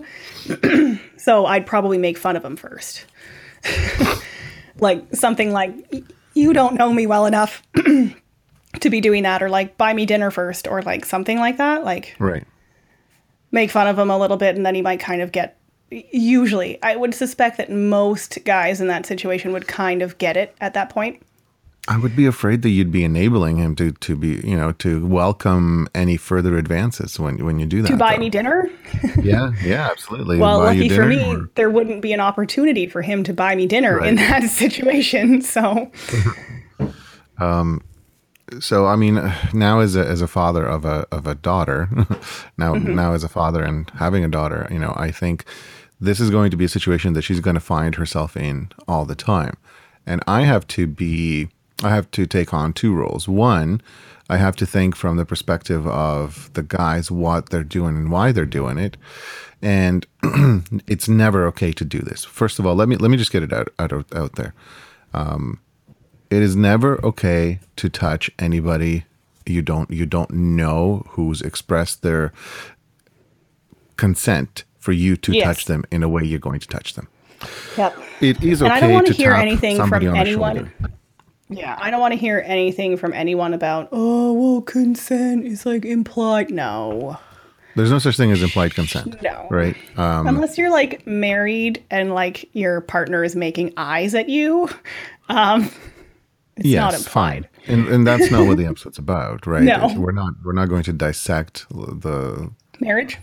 [1.16, 3.06] so I'd probably make fun of him first.
[4.78, 5.74] like something like,
[6.34, 10.30] you don't know me well enough to be doing that, or like, buy me dinner
[10.30, 11.84] first, or like something like that.
[11.84, 12.44] Like, right.
[13.50, 15.58] make fun of him a little bit, and then he might kind of get.
[15.90, 20.54] Usually, I would suspect that most guys in that situation would kind of get it
[20.60, 21.22] at that point.
[21.88, 25.04] I would be afraid that you'd be enabling him to, to be, you know, to
[25.04, 27.88] welcome any further advances when when you do that.
[27.88, 28.20] To buy though.
[28.20, 28.70] me dinner?
[29.22, 30.38] Yeah, yeah, absolutely.
[30.38, 33.54] Well, Buy lucky for me, or- there wouldn't be an opportunity for him to buy
[33.56, 35.42] me dinner in that situation.
[35.42, 35.90] So,
[37.38, 37.82] um,
[38.60, 39.14] so I mean,
[39.52, 41.88] now as a as a father of a of a daughter,
[42.58, 42.94] now Mm-hmm.
[42.94, 45.44] now as a father and having a daughter, you know, I think
[46.00, 49.04] this is going to be a situation that she's going to find herself in all
[49.04, 49.56] the time,
[50.06, 51.48] and I have to be,
[51.82, 53.26] I have to take on two roles.
[53.28, 53.80] One,
[54.30, 58.32] I have to think from the perspective of the guys what they're doing and why
[58.32, 58.96] they're doing it,
[59.60, 60.06] and
[60.86, 62.24] it's never okay to do this.
[62.24, 64.54] First of all, let me let me just get it out out out there.
[65.12, 65.60] Um,
[66.30, 69.04] it is never okay to touch anybody
[69.44, 72.32] you don't you don't know who's expressed their
[73.96, 75.44] consent for you to Yes.
[75.44, 77.08] touch them in a way you're going to touch them.
[77.76, 77.96] yep.
[78.20, 80.56] It is okay And I don't want to to hear anything from anyone.
[80.56, 80.72] shoulder.
[81.52, 85.84] Yeah, I don't want to hear anything from anyone about, oh, well, consent is like
[85.84, 86.50] implied.
[86.50, 87.18] No.
[87.74, 89.16] There's no such thing as implied consent.
[89.22, 89.46] No.
[89.50, 89.76] Right?
[89.96, 94.68] Um, Unless you're like married and like your partner is making eyes at you,
[95.28, 95.70] um,
[96.56, 97.48] it's not yes, implied.
[97.66, 97.74] fine.
[97.74, 99.62] And, and that's not what the episode's about, right?
[99.62, 99.94] No.
[99.96, 102.50] We're not we're not going to dissect the
[102.82, 103.16] Marriage?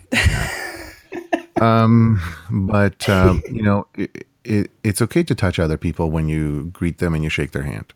[1.60, 6.70] um, but um, you know it, it, it's okay to touch other people when you
[6.72, 7.92] greet them and you shake their hand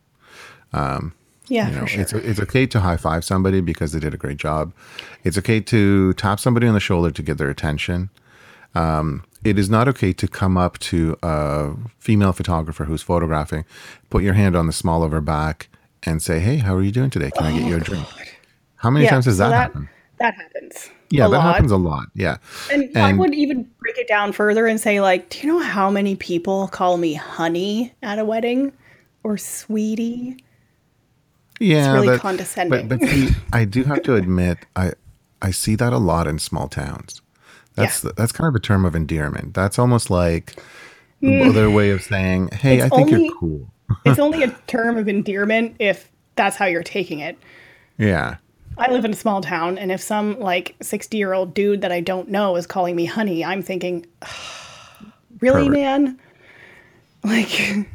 [1.48, 2.00] yeah, You know, sure.
[2.02, 4.72] it's it's okay to high five somebody because they did a great job.
[5.24, 8.10] It's okay to tap somebody on the shoulder to get their attention.
[8.74, 13.64] Um, it is not okay to come up to a female photographer who's photographing,
[14.10, 15.68] put your hand on the small of her back,
[16.02, 17.30] and say, "Hey, how are you doing today?
[17.30, 18.06] Can I get you a drink?"
[18.76, 19.88] How many Oh, yeah, times does so that, that, happen?
[20.18, 20.90] That happens.
[21.10, 21.54] Yeah, that lot.
[21.54, 22.06] happens a lot.
[22.14, 22.36] Yeah,
[22.72, 25.88] And, I would even break it down further and say, like, do you know how
[25.90, 28.72] many people call me honey at a wedding
[29.22, 30.36] or sweetie?
[31.60, 32.88] Yeah, really that- condescending.
[32.88, 34.92] But, but see, I do have to admit, I
[35.42, 37.20] I see that a lot in small towns.
[37.74, 38.10] That's Yeah.
[38.16, 39.54] that's kind of a term of endearment.
[39.54, 40.54] That's almost like
[41.20, 41.52] hmm.
[41.52, 43.70] their way of saying, "Hey, It's I think only- you're cool."
[44.04, 47.38] It's only a term of endearment if that's how you're taking it.
[47.98, 48.36] Yeah.
[48.76, 51.92] I live in a small town, and if some like 60 year old dude that
[51.92, 54.04] I don't know is calling me honey, I'm thinking,
[55.40, 55.72] really, Pervert.
[55.72, 56.18] man?
[57.24, 57.88] Like,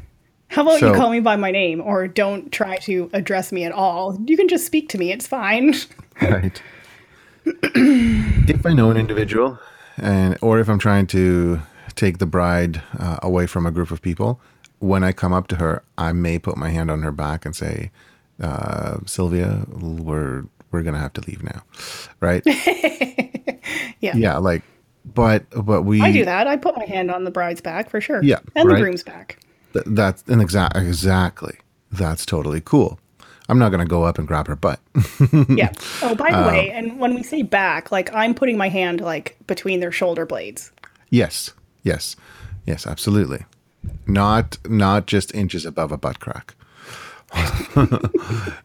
[0.50, 3.64] how about So- you call me by my name or don't try to address me
[3.64, 4.18] at all?
[4.26, 5.74] You can just speak to me, it's fine.
[6.22, 6.62] Right.
[7.46, 9.58] if I know an individual,
[9.96, 11.60] and or if I'm trying to
[11.94, 14.38] take the bride uh, away from a group of people,
[14.80, 17.56] when I come up to her, I may put my hand on her back and
[17.56, 17.90] say,
[18.42, 21.62] uh, "Sylvia, we're we're gonna have to leave now,"
[22.20, 22.42] right?
[24.00, 24.16] Yeah.
[24.16, 24.62] yeah, like,
[25.04, 26.46] but but we I do that.
[26.46, 28.22] I put my hand on the bride's back for sure.
[28.22, 28.76] Yeah, And right.
[28.76, 29.38] the groom's back.
[29.72, 31.58] Th- that's an exact exactly.
[31.92, 32.98] That's totally cool.
[33.48, 34.80] I'm not gonna go up and grab her butt.
[35.48, 35.72] Yeah.
[36.02, 39.00] Oh, by Um, the way, and when we say back, like I'm putting my hand
[39.00, 40.70] like between their shoulder blades.
[41.10, 41.52] yes,
[41.82, 42.14] yes,
[42.66, 43.44] yes, absolutely.
[44.06, 46.54] Not not just inches above a butt crack.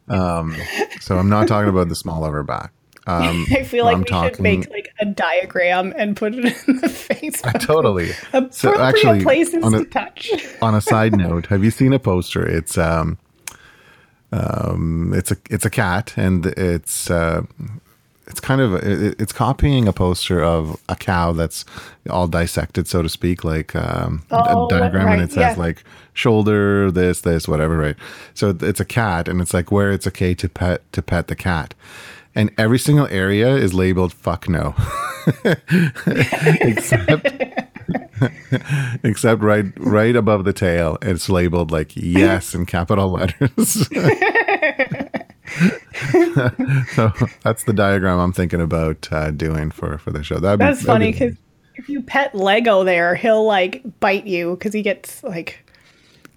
[0.07, 0.55] um,
[0.99, 2.71] so I'm not talking about the small of her back.
[3.07, 6.77] Um, I feel like I'm we should make like a diagram and put it in
[6.77, 7.59] the Facebook.
[7.61, 8.11] totally.
[8.33, 10.31] Appropriate So actually, places on a- to touch.
[10.61, 12.45] on a side note, have you seen a poster?
[12.47, 13.17] It's um,
[14.31, 17.43] um, it's a it's a cat, and it's uh,
[18.27, 21.63] it's kind of it, it's copying a poster of a cow that's
[22.09, 25.61] all dissected, so to speak, like um, Oh, a diagram, right, and it says yeah.
[25.63, 27.95] like shoulder, this, this, whatever, right?
[28.33, 31.35] So it's a cat, and it's like where it's okay to pet to pet the
[31.35, 31.73] cat.
[32.35, 34.75] And every single area is labeled "fuck no,"
[36.05, 37.27] except
[39.03, 43.89] except right right above the tail it's labeled like yes in capital letters.
[46.95, 47.11] So
[47.43, 50.39] that's the diagram i'm thinking about uh, doing for for the show.
[50.39, 51.35] That'd That's that'd funny because
[51.75, 55.64] if you pet Lego there, he'll like bite you because he gets like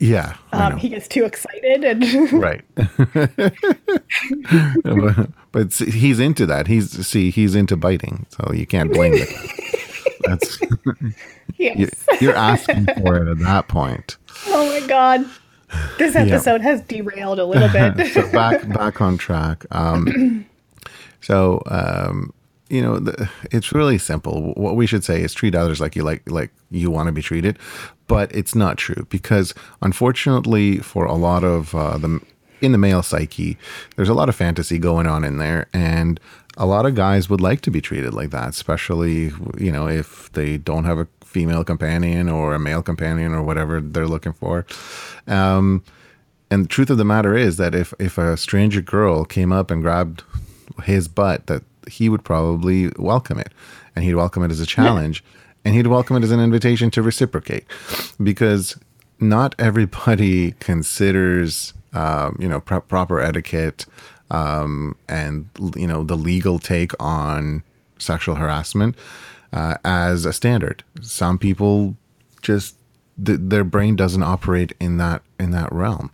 [0.00, 2.64] yeah um, he gets too excited and right
[5.52, 9.28] but, he's into that he's see he's into biting so you can't blame it
[10.24, 10.58] that's
[11.56, 11.78] yes.
[11.78, 11.88] you,
[12.20, 15.26] you're asking for it at that point Oh my god.
[15.98, 18.12] This episode has derailed a little bit.
[18.12, 19.66] so back back on track.
[19.70, 20.46] Um,
[21.20, 22.32] so um,
[22.70, 24.54] you know, the, it's really simple.
[24.54, 27.22] What we should say is treat others like you like like you want to be
[27.22, 27.58] treated,
[28.08, 32.20] but it's not true because unfortunately, for a lot of uh, the
[32.60, 33.56] in the male psyche,
[33.94, 36.18] there's a lot of fantasy going on in there, and
[36.56, 40.32] a lot of guys would like to be treated like that, especially you know if
[40.32, 44.66] they don't have a female companion or a male companion or whatever they're looking for.
[45.26, 45.84] Um,
[46.50, 49.70] and the truth of the matter is that if if a stranger girl came up
[49.70, 50.24] and grabbed
[50.84, 53.52] his butt, that he would probably welcome it,
[53.94, 55.22] and he'd welcome it as a challenge,
[55.64, 57.64] and he'd welcome it as an invitation to reciprocate,
[58.22, 58.76] because
[59.20, 63.86] not everybody considers um, you know pro- proper etiquette
[64.30, 67.62] um, and you know the legal take on
[67.98, 68.96] sexual harassment
[69.52, 70.84] uh, as a standard.
[71.00, 71.96] Some people
[72.42, 72.76] just
[73.24, 76.10] th- their brain doesn't operate in that in that realm,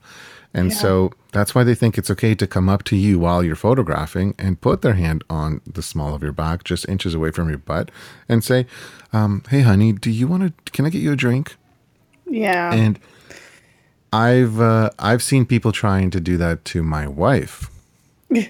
[0.55, 3.57] and so that's why they think it's okay to come up to you while you're
[3.57, 7.49] photographing and put their hand on the small of your back, just inches away from
[7.49, 7.91] your butt,
[8.29, 8.67] and say,
[9.13, 10.73] um, "Hey, honey, do you want to?
[10.73, 11.57] Can I get you a drink?"
[12.27, 12.73] yeah.
[12.73, 12.99] And
[14.13, 17.71] I've uh, I've seen people trying to do that to my wife.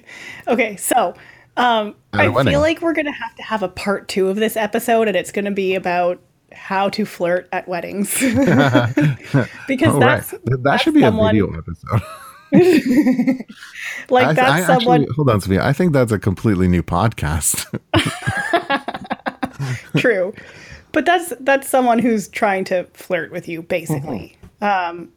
[0.47, 1.15] Okay, so
[1.57, 5.09] um, I feel like we're gonna have to have a part two of this episode,
[5.09, 6.21] and it's gonna be about
[6.55, 8.13] how to flirt at weddings.
[9.69, 10.31] because that's right.
[10.31, 12.03] Th- that that's should be someone, a video episode.
[14.11, 15.01] Like I, that's I someone.
[15.03, 15.65] actually, hold on, Sophia.
[15.65, 17.67] I think that's a completely new podcast.
[19.97, 20.35] True,
[20.93, 24.99] but that's that's someone who's trying to flirt with you, basically, Mm-hmm.
[25.01, 25.13] um,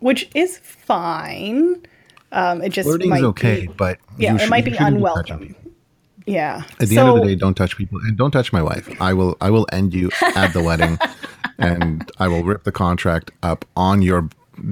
[0.00, 1.84] which is fine.
[2.30, 5.54] Um, it just Flirting's might okay, be, but yeah, it might be unwelcome.
[6.26, 6.62] Yeah.
[6.80, 8.88] At the end of the day, don't touch people and don't touch my wife.
[9.00, 10.98] I will I will end you at the wedding
[11.58, 14.28] and I will rip the contract up on your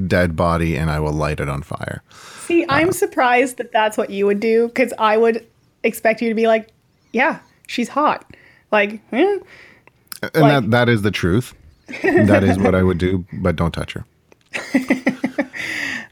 [0.06, 2.02] dead body and I will light it on fire.
[2.46, 5.46] See, I'm surprised that that's what you would do because I would
[5.82, 6.68] expect you to be like,
[7.12, 8.24] yeah, she's hot.
[8.70, 9.38] Like, eh.
[10.22, 11.54] And Like- that that is the truth.
[12.02, 14.04] That is what I would do, but don't touch her.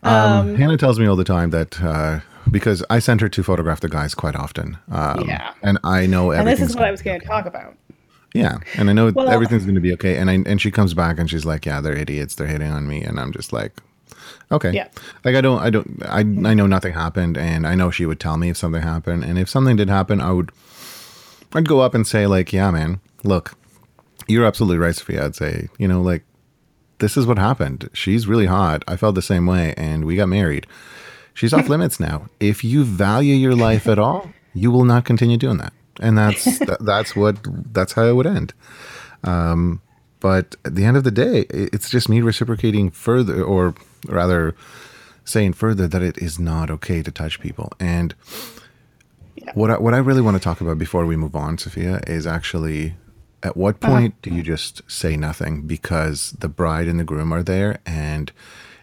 [0.03, 3.80] Um, Hannah tells me all the time that uh, because I sent her to photograph
[3.80, 4.78] the guys quite often.
[4.90, 5.52] Um, Yeah.
[5.62, 7.74] And I know and everything's this is what I was going to talk about.
[8.34, 10.16] Yeah, and I know Well- everything's going to be okay.
[10.16, 12.34] And I and she comes back and she's like, "Yeah, they're idiots.
[12.34, 13.72] They're hitting on me." And I'm just like,
[14.52, 14.88] "Okay." Yeah.
[15.24, 16.22] Like I don't, I don't, I I
[16.54, 19.48] know nothing happened, and I know she would tell me if something happened, and if
[19.48, 20.52] something did happen, I would,
[21.54, 23.54] I'd go up and say like, "Yeah, man, look,
[24.28, 26.22] you're absolutely right, Sophia." I'd say, you know, like,
[26.98, 27.88] this is what happened.
[27.94, 28.84] She's really hot.
[28.87, 30.66] I felt the same way, and we got married.
[31.38, 32.27] She's off limits now.
[32.40, 36.59] If you value your life at all, you will not continue doing that, and that's
[36.66, 37.37] that, that's what
[37.72, 38.55] that's how it would end.
[39.22, 39.81] Um,
[40.18, 43.76] but at the end of the day, it's just me reciprocating further, or
[44.09, 44.57] rather,
[45.24, 47.72] saying further that it is not okay to touch people.
[47.78, 48.16] And
[49.55, 52.26] what I, what I really want to talk about before we move on, Sophia, is
[52.26, 52.97] actually
[53.45, 57.45] at what point do you just say nothing because the bride and the groom are
[57.45, 58.32] there and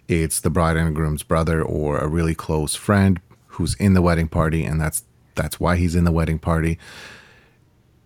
[0.07, 4.27] it's the bride and groom's brother or a really close friend who's in the wedding
[4.27, 5.03] party and that's
[5.35, 6.79] that's why he's in the wedding party.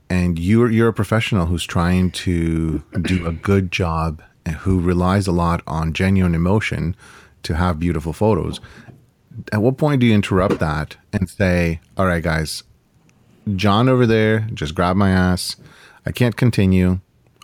[0.10, 5.28] And you're you're a professional who's trying to do a good job and who relies
[5.28, 6.96] a lot on genuine emotion
[7.44, 8.60] to have beautiful photos.
[9.52, 12.64] At what point do you interrupt that and say all right guys
[13.56, 15.56] john over there just grab my ass.
[16.06, 17.00] I can't continue.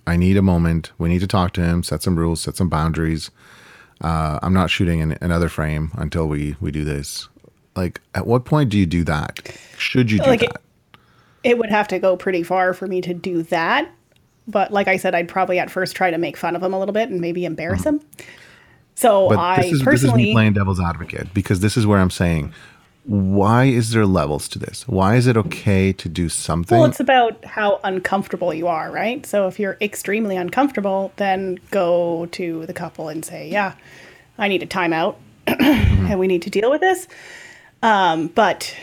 [0.08, 0.92] I need a moment.
[0.98, 3.30] We need to talk to him set some rules set some boundaries
[4.02, 7.28] uh, I'm not shooting an, another frame until we we do this.
[7.76, 9.40] Like, at what point do you do that?
[9.78, 10.62] Should you do Like it- that?
[11.44, 13.92] It would have to go pretty far for me to do that.
[14.48, 16.80] But like I said, I'd probably at first try to make fun of him a
[16.80, 18.00] little bit and maybe embarrass him.
[18.96, 21.86] So but I this is this is personally, me playing devil's advocate because this is
[21.86, 22.54] where I'm saying,
[23.06, 24.88] why is there levels to this?
[24.88, 26.76] Why is it okay to do something?
[26.78, 29.24] well, it's about how uncomfortable you are, right?
[29.26, 33.74] So if you're extremely uncomfortable, then go to the couple and say, "Yeah,
[34.40, 37.08] I need a timeout, and we need to deal with this."
[37.84, 38.76] Um, but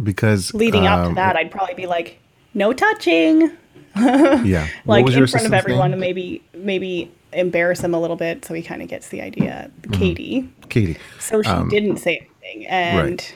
[0.00, 2.20] because leading up to um, that, I'd probably be like,
[2.54, 3.50] "No touching."
[3.96, 5.92] yeah, like in front of everyone name?
[5.94, 9.70] and maybe maybe embarrass him a little bit so he kind of gets the idea
[9.82, 9.92] Mm-hmm.
[9.92, 10.96] katie Katie.
[11.18, 13.34] so she didn't say anything and Right.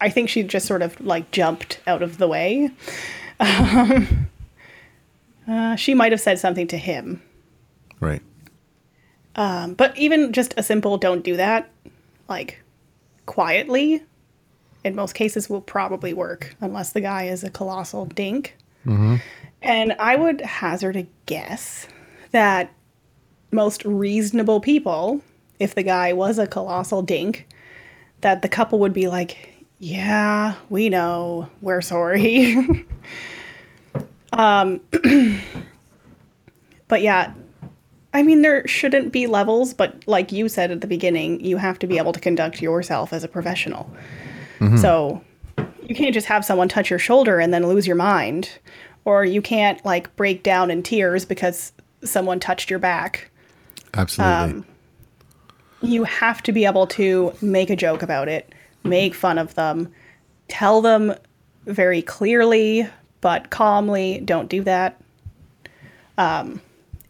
[0.00, 2.70] I think she just sort of like jumped out of the way.
[3.40, 4.28] Um,
[5.46, 7.22] uh, she might have said something to him.
[8.00, 8.20] Right.
[9.36, 11.70] um, but even just a simple don't do that
[12.28, 12.60] like
[13.26, 14.02] quietly
[14.84, 18.56] in most cases will probably work unless the guy is a colossal dink.
[19.62, 21.86] And i would hazard a guess
[22.32, 22.72] that
[23.52, 25.20] most reasonable people
[25.60, 27.46] if the guy was a colossal dink
[28.22, 32.56] that the couple would be like yeah we know we're sorry
[34.32, 34.80] um
[36.88, 37.32] but yeah
[38.14, 41.78] I mean, there shouldn't be levels, but like you said at the beginning, you have
[41.80, 43.88] to be able to conduct yourself as a professional.
[44.78, 45.22] So
[45.86, 48.58] you can't just have someone touch your shoulder and then lose your mind,
[49.04, 51.72] or you can't like break down in tears because
[52.02, 53.30] someone touched your back.
[53.94, 54.64] Absolutely.
[55.80, 58.52] You have to be able to make a joke about it,
[58.84, 59.92] make fun of them,
[60.48, 61.14] tell them
[61.66, 62.88] very clearly
[63.20, 65.00] but calmly, don't do that.
[66.16, 66.60] Um,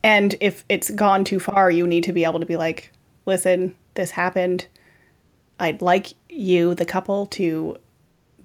[0.02, 2.92] and if it's gone too far, you need to be able to be like,
[3.26, 4.66] listen, this happened.
[5.60, 7.76] I'd like you, the couple, to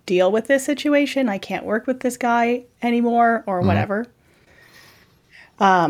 [0.06, 1.30] deal with this situation.
[1.30, 4.06] I can't work with this guy anymore, or whatever.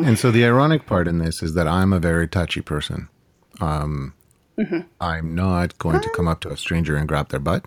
[0.05, 3.07] and so the ironic part in this is that I'm a very touchy person.
[3.61, 4.13] Um,
[5.01, 7.65] I'm not going to come up to a stranger and grab their butt,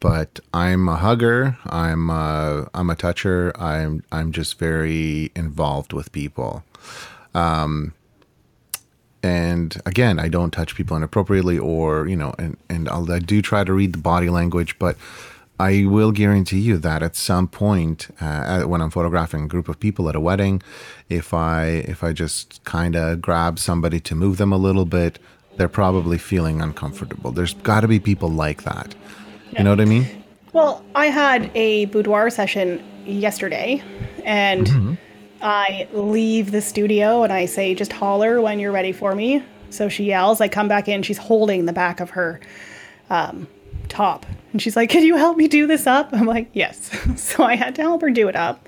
[0.00, 1.58] but I'm a hugger.
[1.66, 3.52] I'm a, I'm a toucher.
[3.60, 6.64] I'm I'm just very involved with people.
[9.22, 13.42] and again i don't touch people inappropriately or you know and and I'll, i do
[13.42, 14.96] try to read the body language but
[15.58, 19.80] i will guarantee you that at some point uh, when i'm photographing a group of
[19.80, 20.62] people at a wedding
[21.08, 25.18] if i if i just kind of grab somebody to move them a little bit
[25.56, 28.94] they're probably feeling uncomfortable there's got to be people like that
[29.56, 30.06] you know what i mean
[30.52, 33.82] Well, I had a boudoir session yesterday,
[34.24, 34.66] and
[35.42, 39.42] I leave the studio and I say, just holler when you're ready for me.
[39.68, 40.40] So she yells.
[40.40, 41.02] I come back in.
[41.02, 42.40] She's holding the back of her
[43.10, 43.46] um,
[43.88, 44.24] top.
[44.52, 46.08] And she's like, Can you help me do this up?
[46.12, 46.90] I'm like, Yes.
[47.20, 48.66] so I had to help her do it up,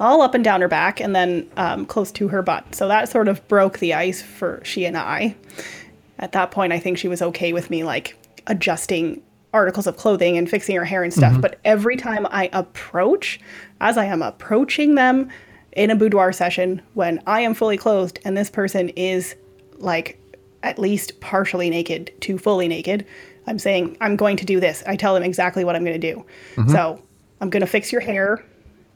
[0.00, 2.74] all up and down her back, and then um, close to her butt.
[2.74, 5.36] So that sort of broke the ice for she and I.
[6.18, 10.36] At that point, I think she was okay with me like adjusting articles of clothing
[10.36, 11.32] and fixing her hair and stuff.
[11.32, 11.40] Mm-hmm.
[11.40, 13.40] But every time I approach,
[13.80, 15.30] as I am approaching them
[15.72, 19.34] in a boudoir session, when I am fully clothed and this person is
[19.78, 20.20] like
[20.62, 23.06] at least partially naked to fully naked,
[23.46, 24.82] I'm saying, I'm going to do this.
[24.86, 26.24] I tell them exactly what I'm going to do.
[26.56, 26.72] Mm-hmm.
[26.72, 27.00] So
[27.40, 28.44] I'm going to fix your hair,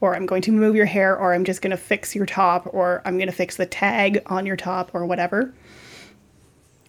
[0.01, 2.67] or I'm going to move your hair, or I'm just going to fix your top,
[2.73, 5.53] or I'm going to fix the tag on your top, or whatever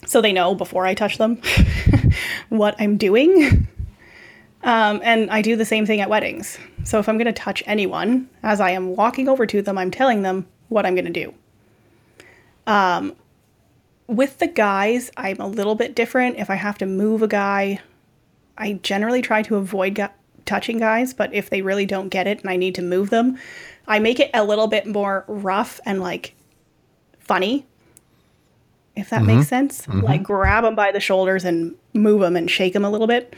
[0.05, 1.41] so they know before I touch them
[2.49, 3.67] what I'm doing.
[4.63, 6.57] Um, and I do the same thing at weddings.
[6.85, 9.91] So if I'm going to touch anyone, as I am walking over to them, I'm
[9.91, 11.33] telling them what I'm going to do.
[12.65, 13.15] Um,
[14.07, 16.37] with the guys, I'm a little bit different.
[16.37, 17.81] If I have to move a guy,
[18.57, 20.07] I generally try to avoid gu-
[20.45, 23.37] touching guys, but if they really don't get it and I need to move them,
[23.87, 26.35] I make it a little bit more rough and like
[27.19, 27.65] funny
[29.03, 29.43] if that makes mm-hmm.
[29.43, 29.85] sense.
[29.85, 29.99] Mm-hmm.
[30.01, 33.35] Like grab them by the shoulders and move them and shake them a little bit.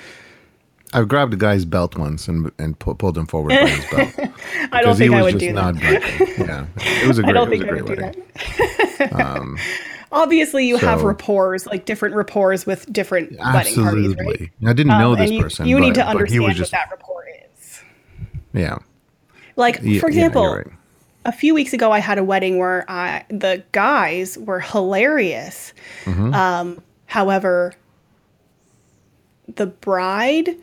[0.94, 4.30] i've grabbed a guy's belt once and and pu- pulled him forward by his belt
[4.72, 6.02] I don't think I would just do not that.
[6.38, 8.24] yeah it was a great, I don't it was think I would do wedding
[9.00, 9.14] that.
[9.20, 9.58] Um,
[10.12, 14.26] Obviously, you have so- rapports, like different rapports with different wedding parties, Absolutely.
[14.26, 14.70] right?
[14.70, 15.68] I didn't um, know Um, this you, person.
[15.68, 17.26] you need to understand just, what that rapport
[17.60, 17.82] is.
[18.54, 18.78] Yeah.
[19.58, 20.68] Like, Yeah, for example, right.
[21.26, 25.74] A few weeks ago, I had a wedding where I, the guys were hilarious.
[26.06, 26.34] Mm-hmm.
[26.34, 27.74] Um, however,
[29.54, 30.56] the bride,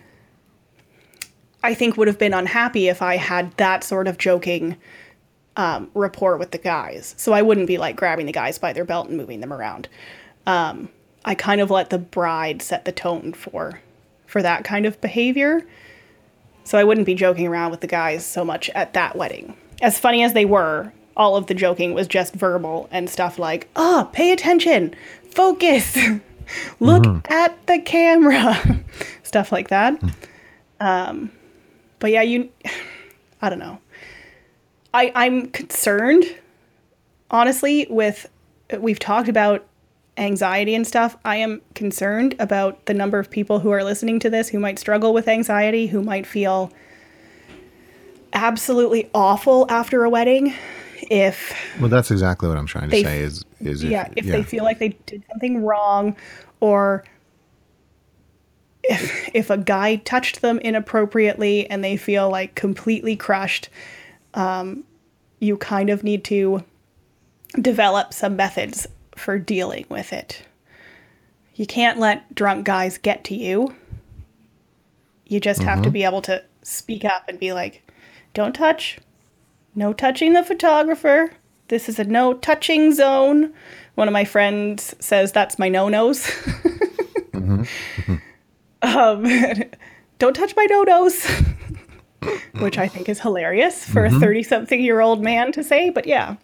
[1.62, 4.76] I think, would have been unhappy if I had that sort of joking
[5.56, 7.14] um, rapport with the guys.
[7.18, 9.88] So I wouldn't be like grabbing the guys by their belt and moving them around.
[10.46, 10.88] um,
[11.24, 13.80] I kind of let the bride set the tone for
[14.26, 15.64] for that kind of behavior.
[16.64, 19.56] So I wouldn't be joking around with the guys so much at that wedding.
[19.82, 23.68] As funny as they were, all of the joking was just verbal and stuff like,
[23.76, 24.94] "Oh, pay attention,
[25.30, 25.96] focus,
[26.80, 27.32] look mm-hmm.
[27.32, 28.80] at the camera,"
[29.22, 30.00] stuff like that.
[30.00, 30.08] Hmm.
[30.80, 31.32] Um,
[31.98, 32.48] but yeah, you,
[33.42, 33.78] I don't know.
[34.94, 36.24] I I'm concerned,
[37.30, 38.30] honestly, with
[38.78, 39.66] we've talked about
[40.16, 41.16] anxiety and stuff.
[41.24, 44.78] I am concerned about the number of people who are listening to this who might
[44.78, 46.70] struggle with anxiety, who might feel
[48.32, 50.54] absolutely awful after a wedding
[51.10, 53.20] if Well, that's exactly what I'm trying to say.
[53.20, 56.16] Is is yeah, if they feel like they did something wrong
[56.60, 57.04] or
[58.82, 63.68] if if a guy touched them inappropriately and they feel like completely crushed,
[64.34, 64.84] um,
[65.40, 66.64] you kind of need to
[67.60, 70.42] develop some methods for dealing with it.
[71.54, 73.74] You can't let drunk guys get to you.
[75.26, 77.82] You just have to be able to speak up and be like,
[78.34, 78.98] don't touch.
[79.74, 81.32] No touching the photographer.
[81.68, 83.52] This is a no touching zone.
[83.94, 86.30] One of my friends says that's my no nos.
[88.82, 89.26] um,
[90.18, 91.26] don't touch my no nos.
[92.60, 96.06] Which I think is hilarious for a 30 something year old man to say, but
[96.06, 96.36] yeah.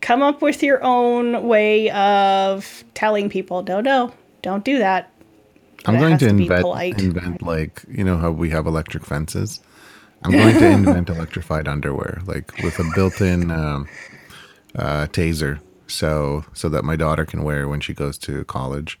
[0.00, 5.09] Come up with your own way of telling people, no, no, don't do that.
[5.86, 6.66] I'm going to to invent
[7.00, 9.60] invent like you know how we have electric fences.
[10.22, 13.88] I'm going to invent electrified underwear, like with a built-in um,
[14.76, 18.98] uh, taser, so so that my daughter can wear when she goes to college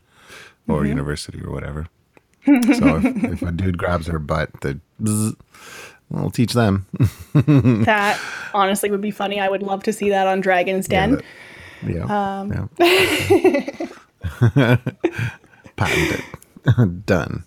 [0.68, 0.86] or Mm-hmm.
[0.88, 1.86] university or whatever.
[2.46, 5.34] so if, if a dude grabs her butt, the bzz,
[6.14, 6.86] I'll teach them.
[7.84, 8.18] That
[8.54, 9.38] honestly would be funny.
[9.40, 11.20] I would love to see that on Dragon's Den.
[11.86, 14.76] Yeah, Um, yeah.
[15.76, 16.20] Patent it.
[17.06, 17.44] Done.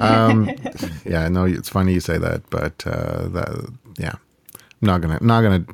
[0.00, 0.50] Um,
[1.04, 4.14] yeah, no, it's funny you say that, but uh, that yeah,
[4.52, 5.64] I'm not gonna not gonna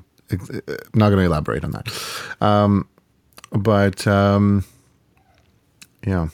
[0.95, 1.89] not gonna elaborate on that.
[2.41, 2.89] Um,
[3.53, 4.65] but um,
[6.07, 6.29] yeah,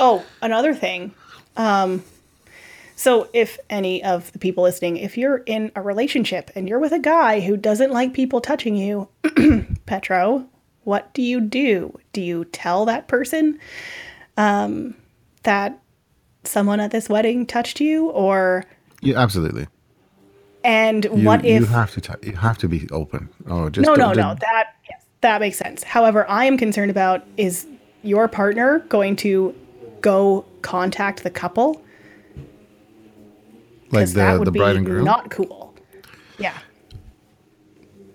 [0.00, 1.14] Oh, another thing.
[1.58, 2.02] Um,
[2.96, 6.92] so, if any of the people listening, if you're in a relationship and you're with
[6.92, 9.08] a guy who doesn't like people touching you,
[9.86, 10.46] Petro,
[10.84, 11.98] what do you do?
[12.14, 13.58] Do you tell that person
[14.38, 14.94] um,
[15.44, 15.78] that
[16.44, 18.64] someone at this wedding touched you, or
[19.02, 19.66] yeah, absolutely.
[20.64, 23.28] and You, what you have to t- you have to be open.
[23.46, 24.34] Oh, just no, no, no.
[24.40, 25.82] That yes, that makes sense.
[25.82, 27.66] However, I am concerned about is
[28.02, 29.54] your partner going to
[30.00, 31.82] go contact the couple
[33.90, 35.04] like because that the would the bride and be groom.
[35.04, 35.74] not cool.
[36.38, 36.56] Yeah.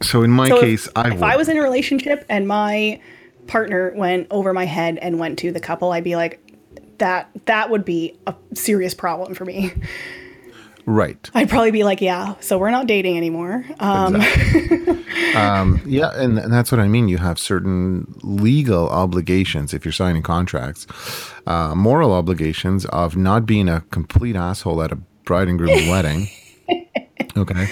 [0.01, 1.23] so in my So case, if, I if would.
[1.23, 2.99] I was in a relationship and my
[3.45, 6.39] partner went over my head and went to the couple, I'd be like,
[6.99, 9.73] that that would be a serious problem for me.
[10.85, 11.29] right.
[11.33, 13.65] I'd probably be like, yeah, so we're not dating anymore.
[13.79, 14.15] Um,
[15.35, 17.07] um, yeah, and, and that's what I mean.
[17.07, 20.87] You have certain legal obligations if you're signing contracts,
[21.47, 26.27] uh, moral obligations of not being a complete asshole at a bride and groom wedding.
[27.37, 27.67] Okay.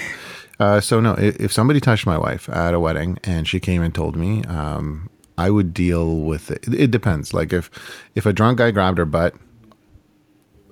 [0.60, 3.82] Uh, so no, if, if somebody touched my wife at a wedding and she came
[3.82, 6.64] and told me, um, I would deal with it.
[6.72, 7.34] It depends.
[7.34, 7.70] Like if
[8.14, 9.34] if a drunk guy grabbed her butt,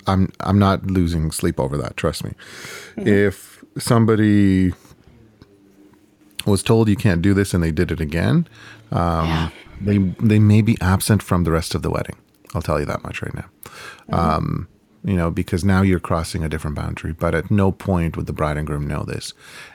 [0.06, 1.96] I'm I'm not losing sleep over that.
[1.96, 2.32] Trust me.
[2.96, 4.72] If somebody
[6.46, 8.46] was told you can't do this and they did it again,
[8.90, 9.48] um, Yeah.
[9.80, 12.16] they they may be absent from the rest of the wedding.
[12.54, 13.48] I'll tell you that much right now.
[14.10, 14.68] Um,
[15.04, 17.12] you know, because now you're crossing a different boundary.
[17.12, 19.32] But at no point would the bride and groom know this.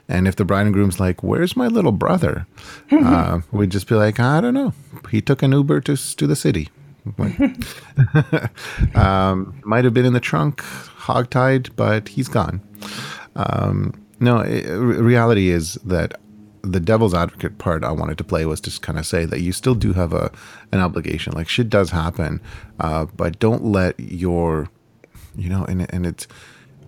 [0.08, 2.48] And if the bride and groom's like, "Where's my little brother?"
[2.92, 4.74] uh, we'd just be like, "I don't know.
[5.10, 6.70] He took an Uber to to the city."
[7.18, 7.40] Like,
[8.96, 12.62] um, might have been in the trunk, hogtied, but he's gone.
[13.36, 16.20] Um, no, i re- reality is that
[16.64, 19.52] the devil's advocate part I wanted to play was just kind of say that you
[19.52, 20.32] still do have a
[20.72, 21.34] an obligation.
[21.34, 22.42] Like shit does happen,
[22.80, 24.70] uh, but don't let your,
[25.38, 26.28] you know, and and it's.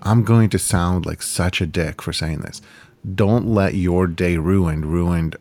[0.02, 2.62] I'm going to sound like such a dick for saying this.
[3.16, 5.36] Don't let your day ruined ruined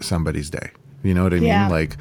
[0.00, 0.70] somebody's day.
[1.02, 1.62] You know what I Yeah.
[1.64, 1.70] mean?
[1.70, 1.96] Like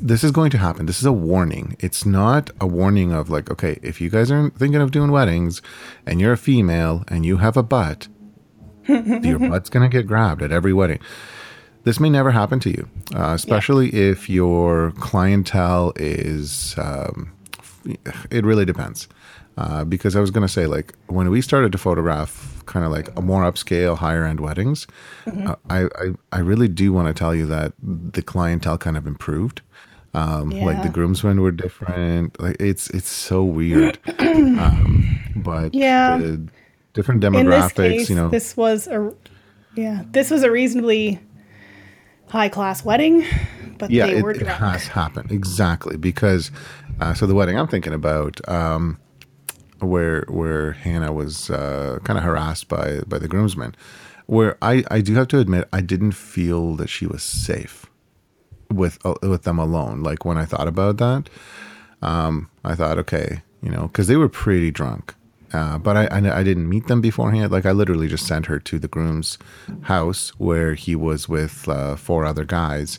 [0.00, 0.86] this is going to happen.
[0.86, 1.76] This is a warning.
[1.80, 5.60] It's not a warning of like, okay, if you guys are thinking of doing weddings
[6.06, 8.08] and you're a female and you have a butt,
[8.88, 11.00] your butt's going to get grabbed at every wedding.
[11.82, 17.30] This may never happen to you, uh, especially if your clientele is um,
[18.30, 19.08] it really depends.
[19.56, 22.90] Uh, because I was going to say, like, when we started to photograph kind of
[22.90, 24.86] like a more upscale, higher end weddings,
[25.26, 29.06] uh, I, I, I really do want to tell you that the clientele kind of
[29.06, 29.60] improved.
[30.12, 32.40] Um, Like the groomsmen were different.
[32.40, 33.98] Like it's it's so weird.
[34.18, 36.36] um, but Yeah.
[36.92, 39.12] different demographics, case, you know, this was a
[39.74, 41.18] yeah, this was a reasonably
[42.28, 43.24] high class wedding,
[43.78, 46.52] but yeah, they it, were it has happened exactly because
[47.00, 48.98] uh, so the wedding I'm thinking about, um,
[49.80, 53.74] where where Hannah was uh, kind of harassed by by the groomsmen,
[54.26, 57.86] where I I do have to admit I didn't feel that she was safe
[58.70, 60.02] with uh, with them alone.
[60.02, 61.28] Like when I thought about that,
[62.02, 65.14] um, I thought, okay, you know, because they were pretty drunk.
[65.52, 67.52] Uh, but I, I I didn't meet them beforehand.
[67.52, 69.38] Like I literally just sent her to the groom's
[69.82, 72.98] house where he was with uh, four other guys,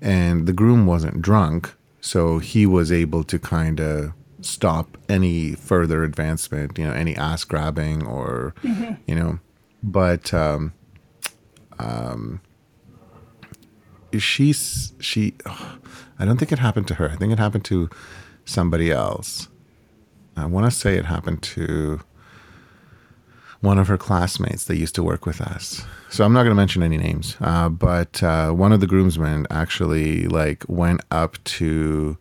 [0.00, 1.74] and the groom wasn't drunk,
[2.06, 6.78] so he was able to kind of stop any further advancement.
[6.78, 9.40] You know, any ass grabbing or you know,
[9.82, 10.72] but um,
[11.80, 12.40] um,
[14.16, 15.34] she's she.
[16.18, 17.10] I don't think it happened to her.
[17.10, 17.90] I think it happened to
[18.44, 19.48] somebody else.
[20.36, 22.00] I want to say it happened to
[23.60, 25.84] one of her classmates that used to work with us.
[26.16, 29.46] So I'm not going to mention any names, uh, but uh, one of the groomsmen
[29.50, 32.16] actually like went up to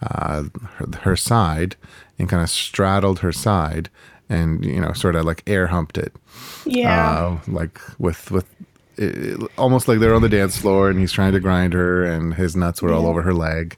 [0.00, 0.44] uh,
[0.76, 1.76] her, her side
[2.18, 3.90] and kind of straddled her side
[4.30, 6.14] and you know sort of like air humped it.
[6.64, 7.10] Yeah.
[7.10, 8.46] uh, like with with
[8.96, 12.32] it, almost like they're on the dance floor and he's trying to grind her and
[12.32, 13.76] his nuts were all over her leg.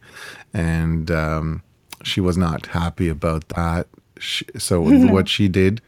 [0.55, 1.65] And um,
[2.05, 3.89] she was not happy about that.
[4.21, 5.83] She, so what she did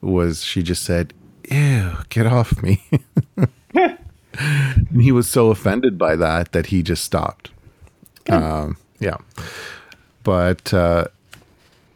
[0.00, 1.12] was she just said
[1.50, 2.82] ew get off me.
[4.38, 7.50] And he was so offended by that that he just stopped.
[8.28, 9.16] Um, yeah.
[10.22, 11.06] But uh,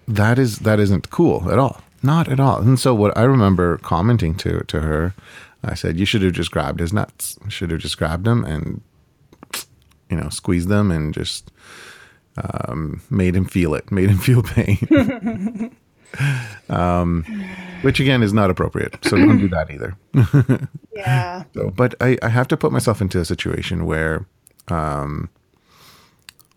[0.08, 1.80] that is that isn't cool at all.
[2.02, 2.60] Not at all.
[2.60, 5.14] And so what i remember commenting to to her
[5.62, 7.38] i said you should have just grabbed his nuts.
[7.48, 8.80] Should have just grabbed him and
[10.08, 11.50] you know squeezed them and just
[12.36, 15.76] um, made him feel it made him feel pain
[16.68, 17.24] um,
[17.82, 19.96] which again is not appropriate so don't do that either
[20.94, 21.44] yeah.
[21.54, 24.26] so, but I, I have to put myself into a situation where,
[24.68, 25.28] um,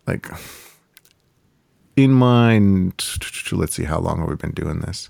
[0.06, 0.28] like,
[1.96, 3.18] in mind,
[3.52, 5.08] let's see, how long have we been doing this?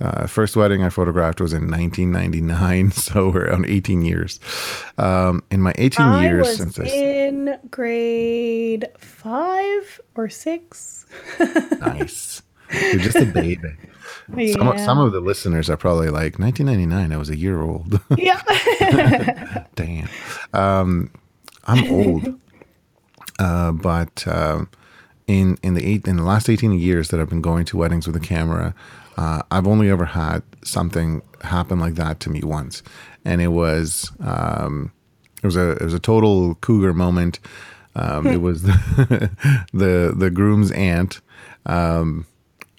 [0.00, 4.40] Uh, first wedding I photographed was in 1999, so we're on 18 years.
[4.96, 11.06] Um, in my 18 I years was since I, in grade five or six.
[11.80, 12.42] nice,
[12.72, 13.74] you're just a baby.
[14.36, 14.52] Yeah.
[14.52, 17.12] Some, some of the listeners are probably like 1999.
[17.12, 18.00] I was a year old.
[18.16, 18.40] yeah.
[19.74, 20.08] Damn.
[20.52, 21.10] Um,
[21.64, 22.40] I'm old.
[23.40, 24.68] Uh, but um,
[25.26, 28.06] in in the eight in the last 18 years that I've been going to weddings
[28.06, 28.74] with a camera,
[29.16, 32.82] uh, I've only ever had something happen like that to me once,
[33.24, 34.92] and it was um,
[35.42, 37.40] it was a it was a total cougar moment.
[37.96, 39.30] Um, it was the,
[39.72, 41.20] the the groom's aunt
[41.66, 42.26] um,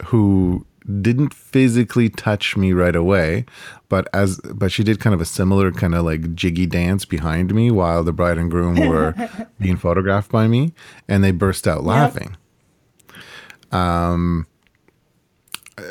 [0.05, 0.65] who
[1.01, 3.45] didn't physically touch me right away,
[3.87, 7.53] but as but she did kind of a similar kind of like jiggy dance behind
[7.53, 9.13] me while the bride and groom were
[9.59, 10.73] being photographed by me,
[11.07, 12.35] and they burst out laughing.
[13.71, 14.50] Um, a-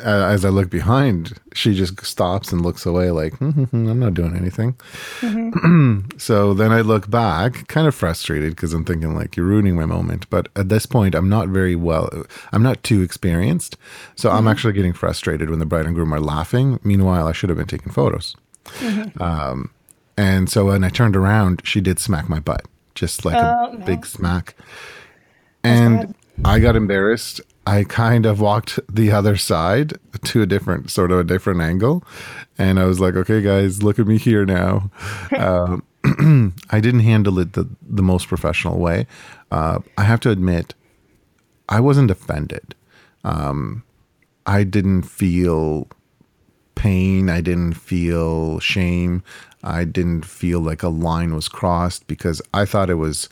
[0.03, 3.99] as I look behind, she just stops and looks away, like "Hmm, hmm, hmm I'm
[3.99, 4.73] not doing anything.
[5.19, 6.09] Mm-hmm.
[6.17, 9.85] so then I look back, kind of frustrated because I'm thinking like you're ruining my
[9.85, 10.29] moment.
[10.29, 12.09] But at this point, I'm not very well.
[12.51, 13.77] I'm not too experienced,
[14.15, 14.47] so I'm mm-hmm.
[14.49, 16.79] actually getting frustrated when the bride and groom are laughing.
[16.83, 18.35] Meanwhile, I should have been taking photos.
[18.65, 19.21] Mm-hmm.
[19.21, 19.71] Um,
[20.17, 22.65] and so when I turned around, she did smack my butt,
[22.95, 23.85] just like Oh, a no.
[23.85, 24.55] big smack.
[25.63, 26.15] And.
[26.43, 27.41] I got embarrassed.
[27.65, 29.93] I kind of walked the other side
[30.23, 32.03] to a different, sort of a different angle.
[32.57, 34.89] And I was like, okay, guys, look at me here now.
[35.37, 35.83] um,
[36.71, 39.05] I didn't handle it the, the most professional way.
[39.51, 40.73] Uh, I have to admit,
[41.69, 42.75] I wasn't offended.
[43.23, 43.83] Um,
[44.45, 45.87] I didn't feel
[46.75, 47.29] pain.
[47.29, 49.23] I didn't feel shame.
[49.63, 53.29] I didn't feel like a line was crossed because I thought it was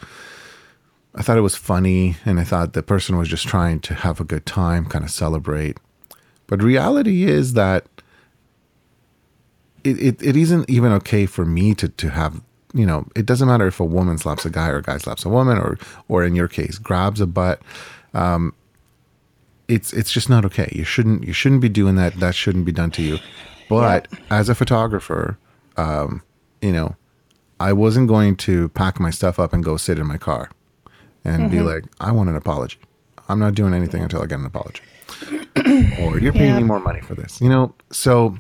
[1.19, 4.21] I thought it was funny and I thought the person was just trying to have
[4.21, 5.77] a good time, kind of celebrate.
[6.47, 7.85] But reality is that
[9.83, 12.41] it, it, it isn't even okay for me to, to have
[12.73, 15.25] you know, it doesn't matter if a woman slaps a guy or a guy slaps
[15.25, 17.61] a woman or or in your case grabs a butt.
[18.13, 18.53] Um,
[19.67, 20.71] it's it's just not okay.
[20.71, 22.13] You shouldn't you shouldn't be doing that.
[22.19, 23.17] That shouldn't be done to you.
[23.69, 25.37] But as a photographer,
[25.77, 26.21] um,
[26.61, 26.95] you know,
[27.59, 30.51] I wasn't going to pack my stuff up and go sit in my car
[31.25, 32.77] and be like, I want an apology.
[33.27, 34.81] I'm not doing anything until I get an apology,
[36.01, 36.57] or you're paying Yeah.
[36.57, 37.39] me more money for this.
[37.41, 38.37] You know, so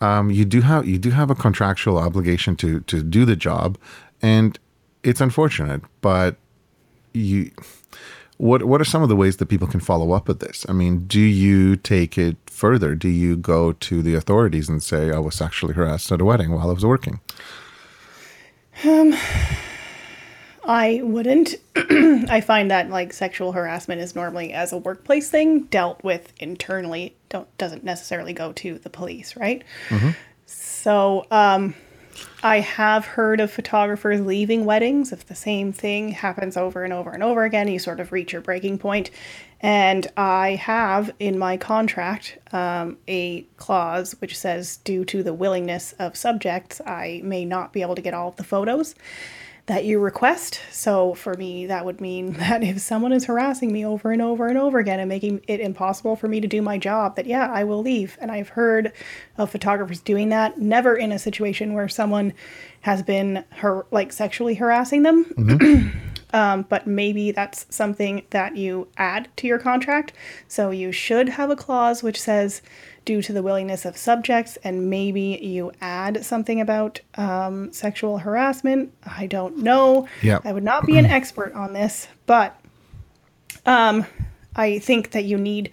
[0.00, 3.78] um, you do have you do have a contractual obligation to to do the job,
[4.20, 4.58] and
[5.04, 6.36] it's unfortunate, but
[7.12, 7.50] you
[8.38, 10.66] what what are some of the ways that people can follow up with this?
[10.68, 12.96] I mean, do you take it further?
[12.96, 16.50] Do you go to the authorities and say I was sexually harassed at a wedding
[16.50, 17.20] while I was working?
[20.64, 21.56] I wouldn't.
[21.76, 27.16] I find that like sexual harassment is normally as a workplace thing dealt with internally.
[27.28, 29.64] Don't doesn't necessarily go to the police, right?
[30.46, 31.74] So, um,
[32.42, 37.10] I have heard of photographers leaving weddings if the same thing happens over and over
[37.10, 37.68] and over again.
[37.68, 39.10] You sort of reach your breaking point.
[39.10, 39.18] point,
[39.62, 45.92] and I have in my contract um, a clause which says, due to the willingness
[46.00, 48.96] of subjects, I may not be able to get all of the photos
[49.66, 50.60] that you request.
[50.70, 54.48] So for me, that would mean that if someone is harassing me over and over
[54.48, 57.50] and over again and making it impossible for me to do my job, that yeah,
[57.50, 58.18] I will leave.
[58.20, 58.92] And I've heard
[59.38, 62.32] of photographers doing that, never in a situation where someone
[62.82, 65.98] has been her like sexually harassing them.
[66.32, 70.12] Um, but maybe that's something that you add to your contract.
[70.48, 72.62] So you should have a clause which says,
[73.04, 78.92] due to the willingness of subjects, and maybe you add something about um, sexual harassment.
[79.04, 80.06] I don't know.
[80.22, 80.38] Yeah.
[80.44, 82.58] I would not be an expert on this, but
[83.66, 84.06] um,
[84.54, 85.70] I think that you need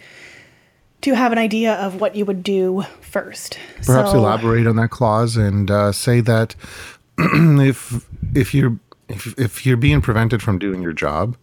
[1.02, 3.58] to have an idea of what you would do first.
[3.86, 6.54] Perhaps So- elaborate on that clause and uh, say that
[7.18, 8.78] if if you're
[9.08, 11.36] if, if you're being prevented from doing your job,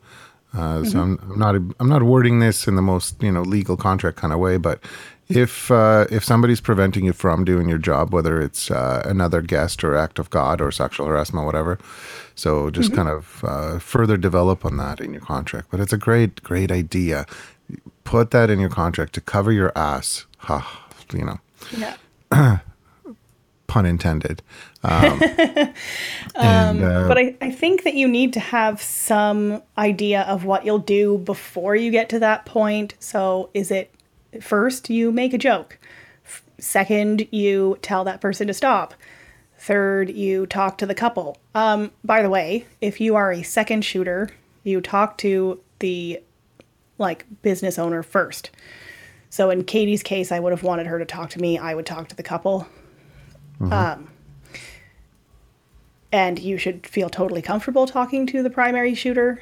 [0.54, 3.78] uh, so I'm, I'm not I'm not wording this in the most you know legal
[3.78, 4.80] contract kind of way, but
[5.30, 9.84] if uh, if somebody's preventing you from doing your job, whether it's uh, another guest
[9.84, 11.78] or act of God or sexual harassment, whatever,
[12.36, 15.68] so just kind of uh, further develop on that in your contract.
[15.70, 17.26] But it's a great great idea.
[18.04, 20.26] Put that in your contract to cover your ass.
[20.38, 21.40] Ha, you know
[21.76, 21.98] Yeah.
[23.68, 24.42] pun intended.
[24.84, 25.22] Um,
[26.36, 30.66] and, uh, But I, I think that you need to have some idea of what
[30.66, 32.96] you'll do before you get to that point.
[33.00, 33.92] So, is it
[34.44, 35.78] first you make a joke?
[36.60, 38.94] Second, you tell that person to stop.
[39.60, 41.38] Third, you talk to the couple.
[41.56, 44.30] Um, by the way, if you are a second shooter,
[44.64, 46.22] you talk to the
[46.98, 48.50] like business owner first.
[49.30, 51.58] So in Katie's case, I would have wanted her to talk to me.
[51.58, 52.68] I would talk to the couple.
[53.60, 54.10] Um,
[56.12, 59.42] and you should feel totally comfortable talking to the primary shooter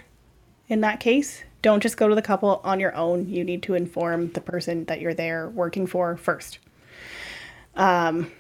[0.68, 1.44] in that case.
[1.66, 3.28] Don't just go to the couple on your own.
[3.28, 6.60] You need to inform the person that you're there working for first.
[7.76, 8.32] Um,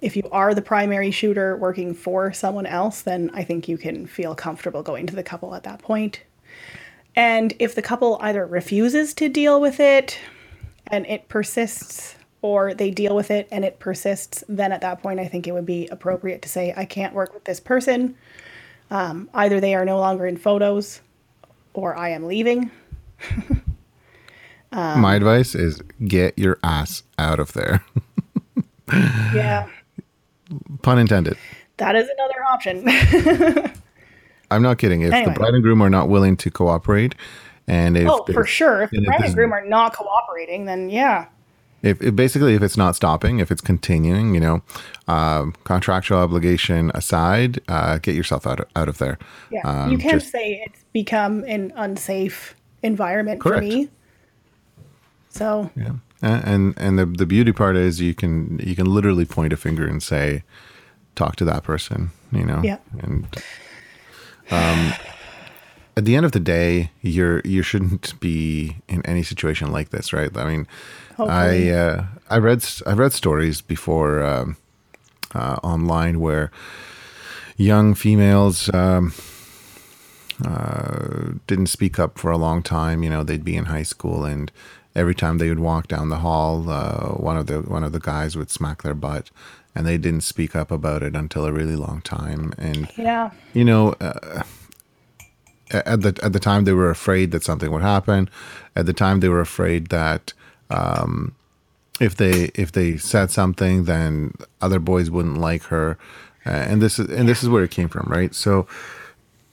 [0.00, 4.06] if you are the primary shooter working for someone else, then I think you can
[4.06, 6.22] feel comfortable going to the couple at that point.
[7.14, 10.18] And if the couple either refuses to deal with it
[10.86, 15.20] and it persists, or they deal with it and it persists, then at that point
[15.20, 18.16] I think it would be appropriate to say, I can't work with this person.
[18.90, 21.02] Um, either they are no longer in photos
[21.74, 22.70] or I am leaving.
[24.72, 27.84] my advice is get your ass out of there.
[29.32, 29.68] Yeah,
[30.82, 31.36] pun intended.
[31.76, 32.84] that is another option.
[34.50, 35.02] I'm not kidding.
[35.02, 35.32] If Anyway.
[35.32, 37.14] the bride and groom are not willing to cooperate,
[37.68, 38.82] and if oh, for sure.
[38.82, 41.26] If the bride and groom are not cooperating, then yeah.
[41.82, 44.62] if, if basically if it's not stopping, if it's continuing, you know,
[45.06, 49.20] um, contractual obligation aside, uh, get yourself out of, out of there.
[49.52, 53.58] Yeah, Um, you can't just- say it's become an unsafe environment Correct.
[53.62, 53.88] for me.
[55.30, 55.92] So Yeah.
[56.22, 59.86] And and the the beauty part is you can you can literally point a finger
[59.86, 60.42] and say,
[61.14, 62.60] talk to that person, you know.
[62.62, 62.78] Yeah.
[63.02, 63.26] And
[64.50, 64.92] um,
[65.96, 70.12] at the end of the day, you're you shouldn't be in any situation like this,
[70.12, 70.36] right?
[70.36, 70.66] I mean,
[71.18, 74.56] I uh, I read s- I read stories before um,
[75.34, 76.50] uh, online where
[77.56, 78.68] young females.
[78.74, 79.12] Um,
[80.44, 83.02] uh, didn't speak up for a long time.
[83.02, 84.50] You know, they'd be in high school, and
[84.94, 88.00] every time they would walk down the hall, uh, one of the one of the
[88.00, 89.30] guys would smack their butt,
[89.74, 92.52] and they didn't speak up about it until a really long time.
[92.58, 94.42] And yeah, you know, uh,
[95.70, 98.28] at the at the time they were afraid that something would happen.
[98.76, 100.32] At the time they were afraid that
[100.70, 101.34] um,
[102.00, 105.98] if they if they said something, then other boys wouldn't like her.
[106.46, 108.34] Uh, and this is and this is where it came from, right?
[108.34, 108.66] So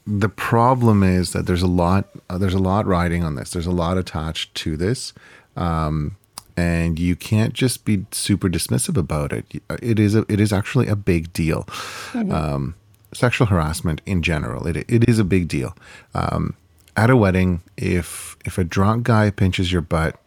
[0.07, 3.51] the problem is that there's a lot uh, there's a lot riding on this.
[3.51, 5.13] There's a lot attached to this.
[5.55, 6.15] Um,
[6.55, 9.45] and you can't just be super dismissive about it.
[9.81, 11.67] It is a, it is actually a big deal.
[12.15, 12.73] Um,
[13.13, 15.77] sexual harassment in general, it it is a big deal.
[16.15, 16.55] Um,
[16.95, 20.19] at a wedding, if if a drunk guy pinches your butt,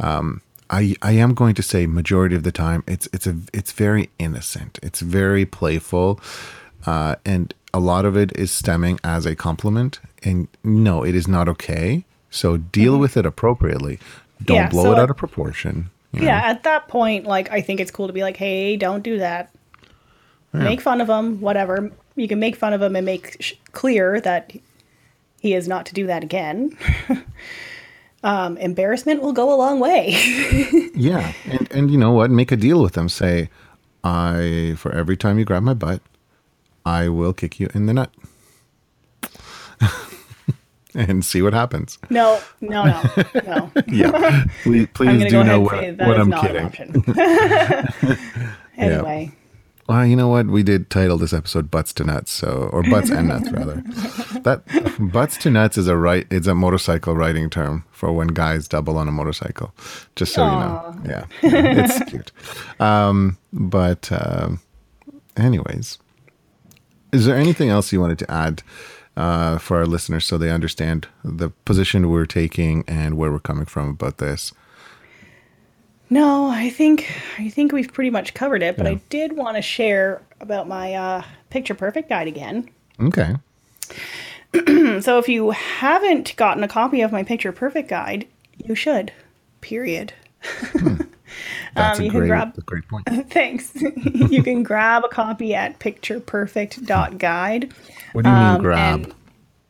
[0.00, 3.70] um, I I am going to say majority of the time it's it's a it's
[3.70, 4.80] very innocent.
[4.82, 6.20] It's very playful,
[6.84, 10.00] uh, and a lot of it is stemming as a compliment.
[10.22, 12.04] And no, it is not okay.
[12.30, 13.98] So deal with it appropriately.
[14.44, 15.90] Don't Yeah, blow so it out of proportion.
[16.12, 16.26] you know?
[16.26, 19.18] Yeah, at that point, like I think it's cool to be like, "Hey, don't do
[19.18, 19.50] that."
[20.52, 21.92] Make fun of him, whatever.
[22.16, 24.52] You can make fun of him and make sh- clear that
[25.40, 26.76] he is not to do that again.
[28.24, 30.16] um, embarrassment will go a long way.
[31.00, 32.30] Yeah, and and you know what?
[32.30, 33.08] Make a deal with them.
[33.08, 33.48] Say,
[34.04, 36.02] I for every time you grab my butt,
[36.84, 38.10] I will kick you in the nut,
[40.94, 41.98] and see what happens.
[42.10, 43.02] no, no, no,
[43.46, 43.70] no.
[43.86, 47.04] Yeah, please, please do know what, what I'm kidding.
[48.76, 49.32] anyway,
[49.88, 50.46] Well, you know what?
[50.46, 53.82] We did title this episode "Butts to Nuts," so or "Butts and Nuts" rather.
[54.42, 54.62] That
[55.12, 56.26] "Butts to Nuts" is a right.
[56.30, 59.72] It's a motorcycle riding term for when guys double on a motorcycle.
[60.16, 62.32] Just so you know, yeah, it's cute.
[62.80, 64.60] Um, but um,
[65.36, 65.98] anyways,
[67.12, 68.62] is there anything else you wanted to add
[69.16, 73.66] uh, for our listeners so they understand the position we're taking and where we're coming
[73.66, 74.52] from about this?
[76.12, 77.06] no, I think
[77.38, 78.76] I think we've pretty much covered it.
[78.76, 78.92] But Yeah.
[78.92, 82.68] I did want to share about my uh, picture perfect guide again.
[83.00, 83.36] Okay.
[85.00, 88.26] So if you haven't gotten a copy of my picture perfect guide,
[88.58, 89.12] you should.
[89.60, 90.12] Period.
[91.74, 93.06] That's Um, a you can grab- a great point.
[93.30, 93.72] Thanks.
[94.14, 97.72] you can grab a copy at pictureperfect.guide.
[98.12, 98.94] What do you mean Um, grab?
[99.04, 99.14] and-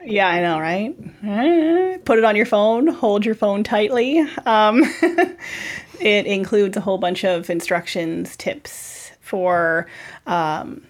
[0.04, 0.94] Yeah, I know, right?
[1.26, 4.20] Eh, Put it on your phone, hold your phone tightly.
[4.46, 4.82] Um,
[6.00, 9.86] it includes a whole bunch of instructions, tips for
[10.26, 10.82] um,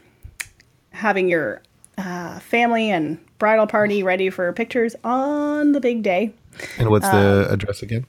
[0.90, 1.60] having your
[1.98, 6.32] uh, family and bridal party ready for pictures on the big day.
[6.78, 8.06] And what's the um, address again?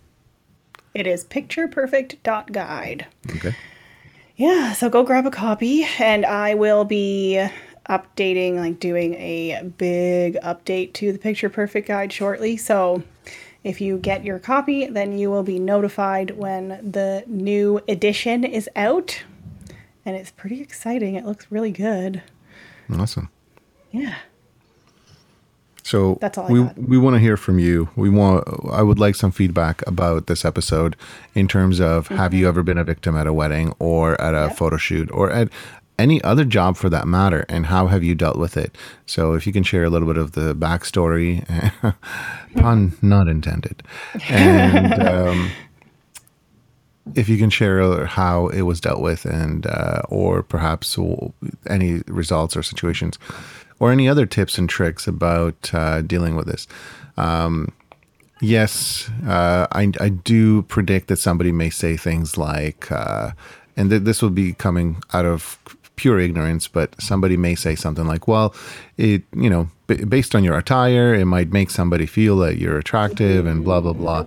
[0.93, 3.07] It is pictureperfect.guide.
[3.35, 3.55] Okay.
[4.35, 7.45] Yeah, so go grab a copy, and I will be
[7.89, 12.57] updating, like doing a big update to the Picture Perfect Guide shortly.
[12.57, 13.03] So
[13.63, 18.69] if you get your copy, then you will be notified when the new edition is
[18.75, 19.23] out.
[20.05, 21.15] And it's pretty exciting.
[21.15, 22.23] It looks really good.
[22.91, 23.29] Awesome.
[23.91, 24.15] Yeah.
[25.84, 26.77] So That's all I we got.
[26.77, 27.89] we want to hear from you.
[27.95, 30.95] We want I would like some feedback about this episode
[31.34, 34.38] in terms of have you ever been a victim at a wedding or at a
[34.38, 34.47] Mm-hmm.
[34.49, 34.57] Yep.
[34.57, 35.49] photo shoot or at
[35.99, 38.75] any other job for that matter and how have you dealt with it?
[39.05, 41.43] So if you can share a little bit of the backstory,
[42.55, 43.84] pun not intended,
[44.29, 45.51] and um,
[47.15, 50.97] if you can share how it was dealt with and uh, or perhaps
[51.67, 53.17] any results or situations
[53.82, 56.67] or any other tips and tricks about uh, dealing with this?
[57.17, 57.73] Um,
[58.43, 63.32] yes uh, I, I do predict that somebody may say things like uh,
[63.77, 65.59] and th- this will be coming out of
[65.95, 68.55] pure ignorance but somebody may say something like well
[68.97, 72.79] it you know b- based on your attire it might make somebody feel that you're
[72.79, 74.25] attractive and blah blah blah.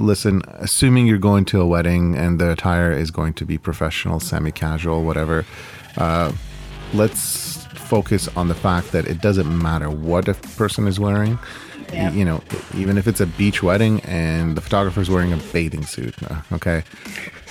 [0.00, 4.18] Listen, assuming you're going to a wedding and the attire is going to be professional,
[4.18, 5.44] semi casual, whatever,
[5.98, 6.32] uh,
[6.94, 7.59] let's
[7.90, 11.38] focus on the fact that it doesn't matter what a person is wearing.
[11.92, 12.40] You know,
[12.76, 16.84] even if it's a beach wedding and the photographer's wearing a bathing suit, uh, okay,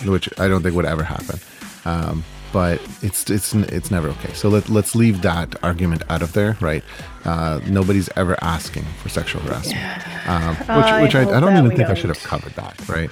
[0.05, 1.39] which I don't think would ever happen.
[1.83, 2.23] Um,
[2.53, 4.33] but it's it's it's never okay.
[4.33, 6.83] So let let's leave that argument out of there, right?
[7.25, 9.83] Uh, nobody's ever asking for sexual harassment,
[10.27, 12.87] um, which I which I, I hope don't even think I should have covered that,
[12.87, 13.09] right?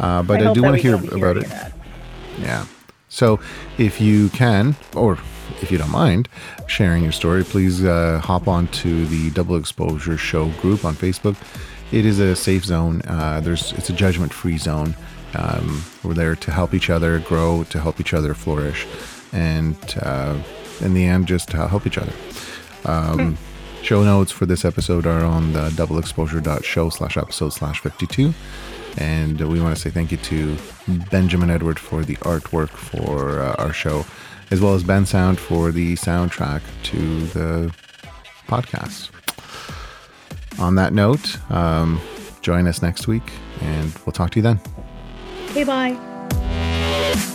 [0.00, 1.46] Uh, but I, hope do want to hear about it.
[1.46, 1.72] that.
[2.40, 2.66] Yeah.
[3.08, 3.38] So
[3.78, 5.18] if you can, or
[5.60, 6.28] if you don't mind
[6.66, 11.36] sharing your story, please uh, hop on to the Double Exposure Show group on Facebook.
[11.92, 13.02] It is a safe zone.
[13.02, 14.96] Uh, there's it's a judgment free zone.
[15.36, 18.86] Um, we're there to help each other grow, to help each other flourish,
[19.32, 20.36] and uh,
[20.80, 22.12] in the end, just to help each other.
[22.84, 23.36] Um,
[23.84, 28.32] Show notes for this episode are on the doubleexposure.show slash episode slash 52.
[28.96, 30.56] And we want to say thank you to
[31.10, 34.06] Benjamin Edward for the artwork for uh, our show,
[34.54, 37.74] as well as Bensound for the soundtrack to the
[38.46, 39.10] podcast.
[40.60, 42.00] On that note, um,
[42.40, 44.60] join us next week, and we'll talk to you then.
[45.50, 47.30] Okay, bye.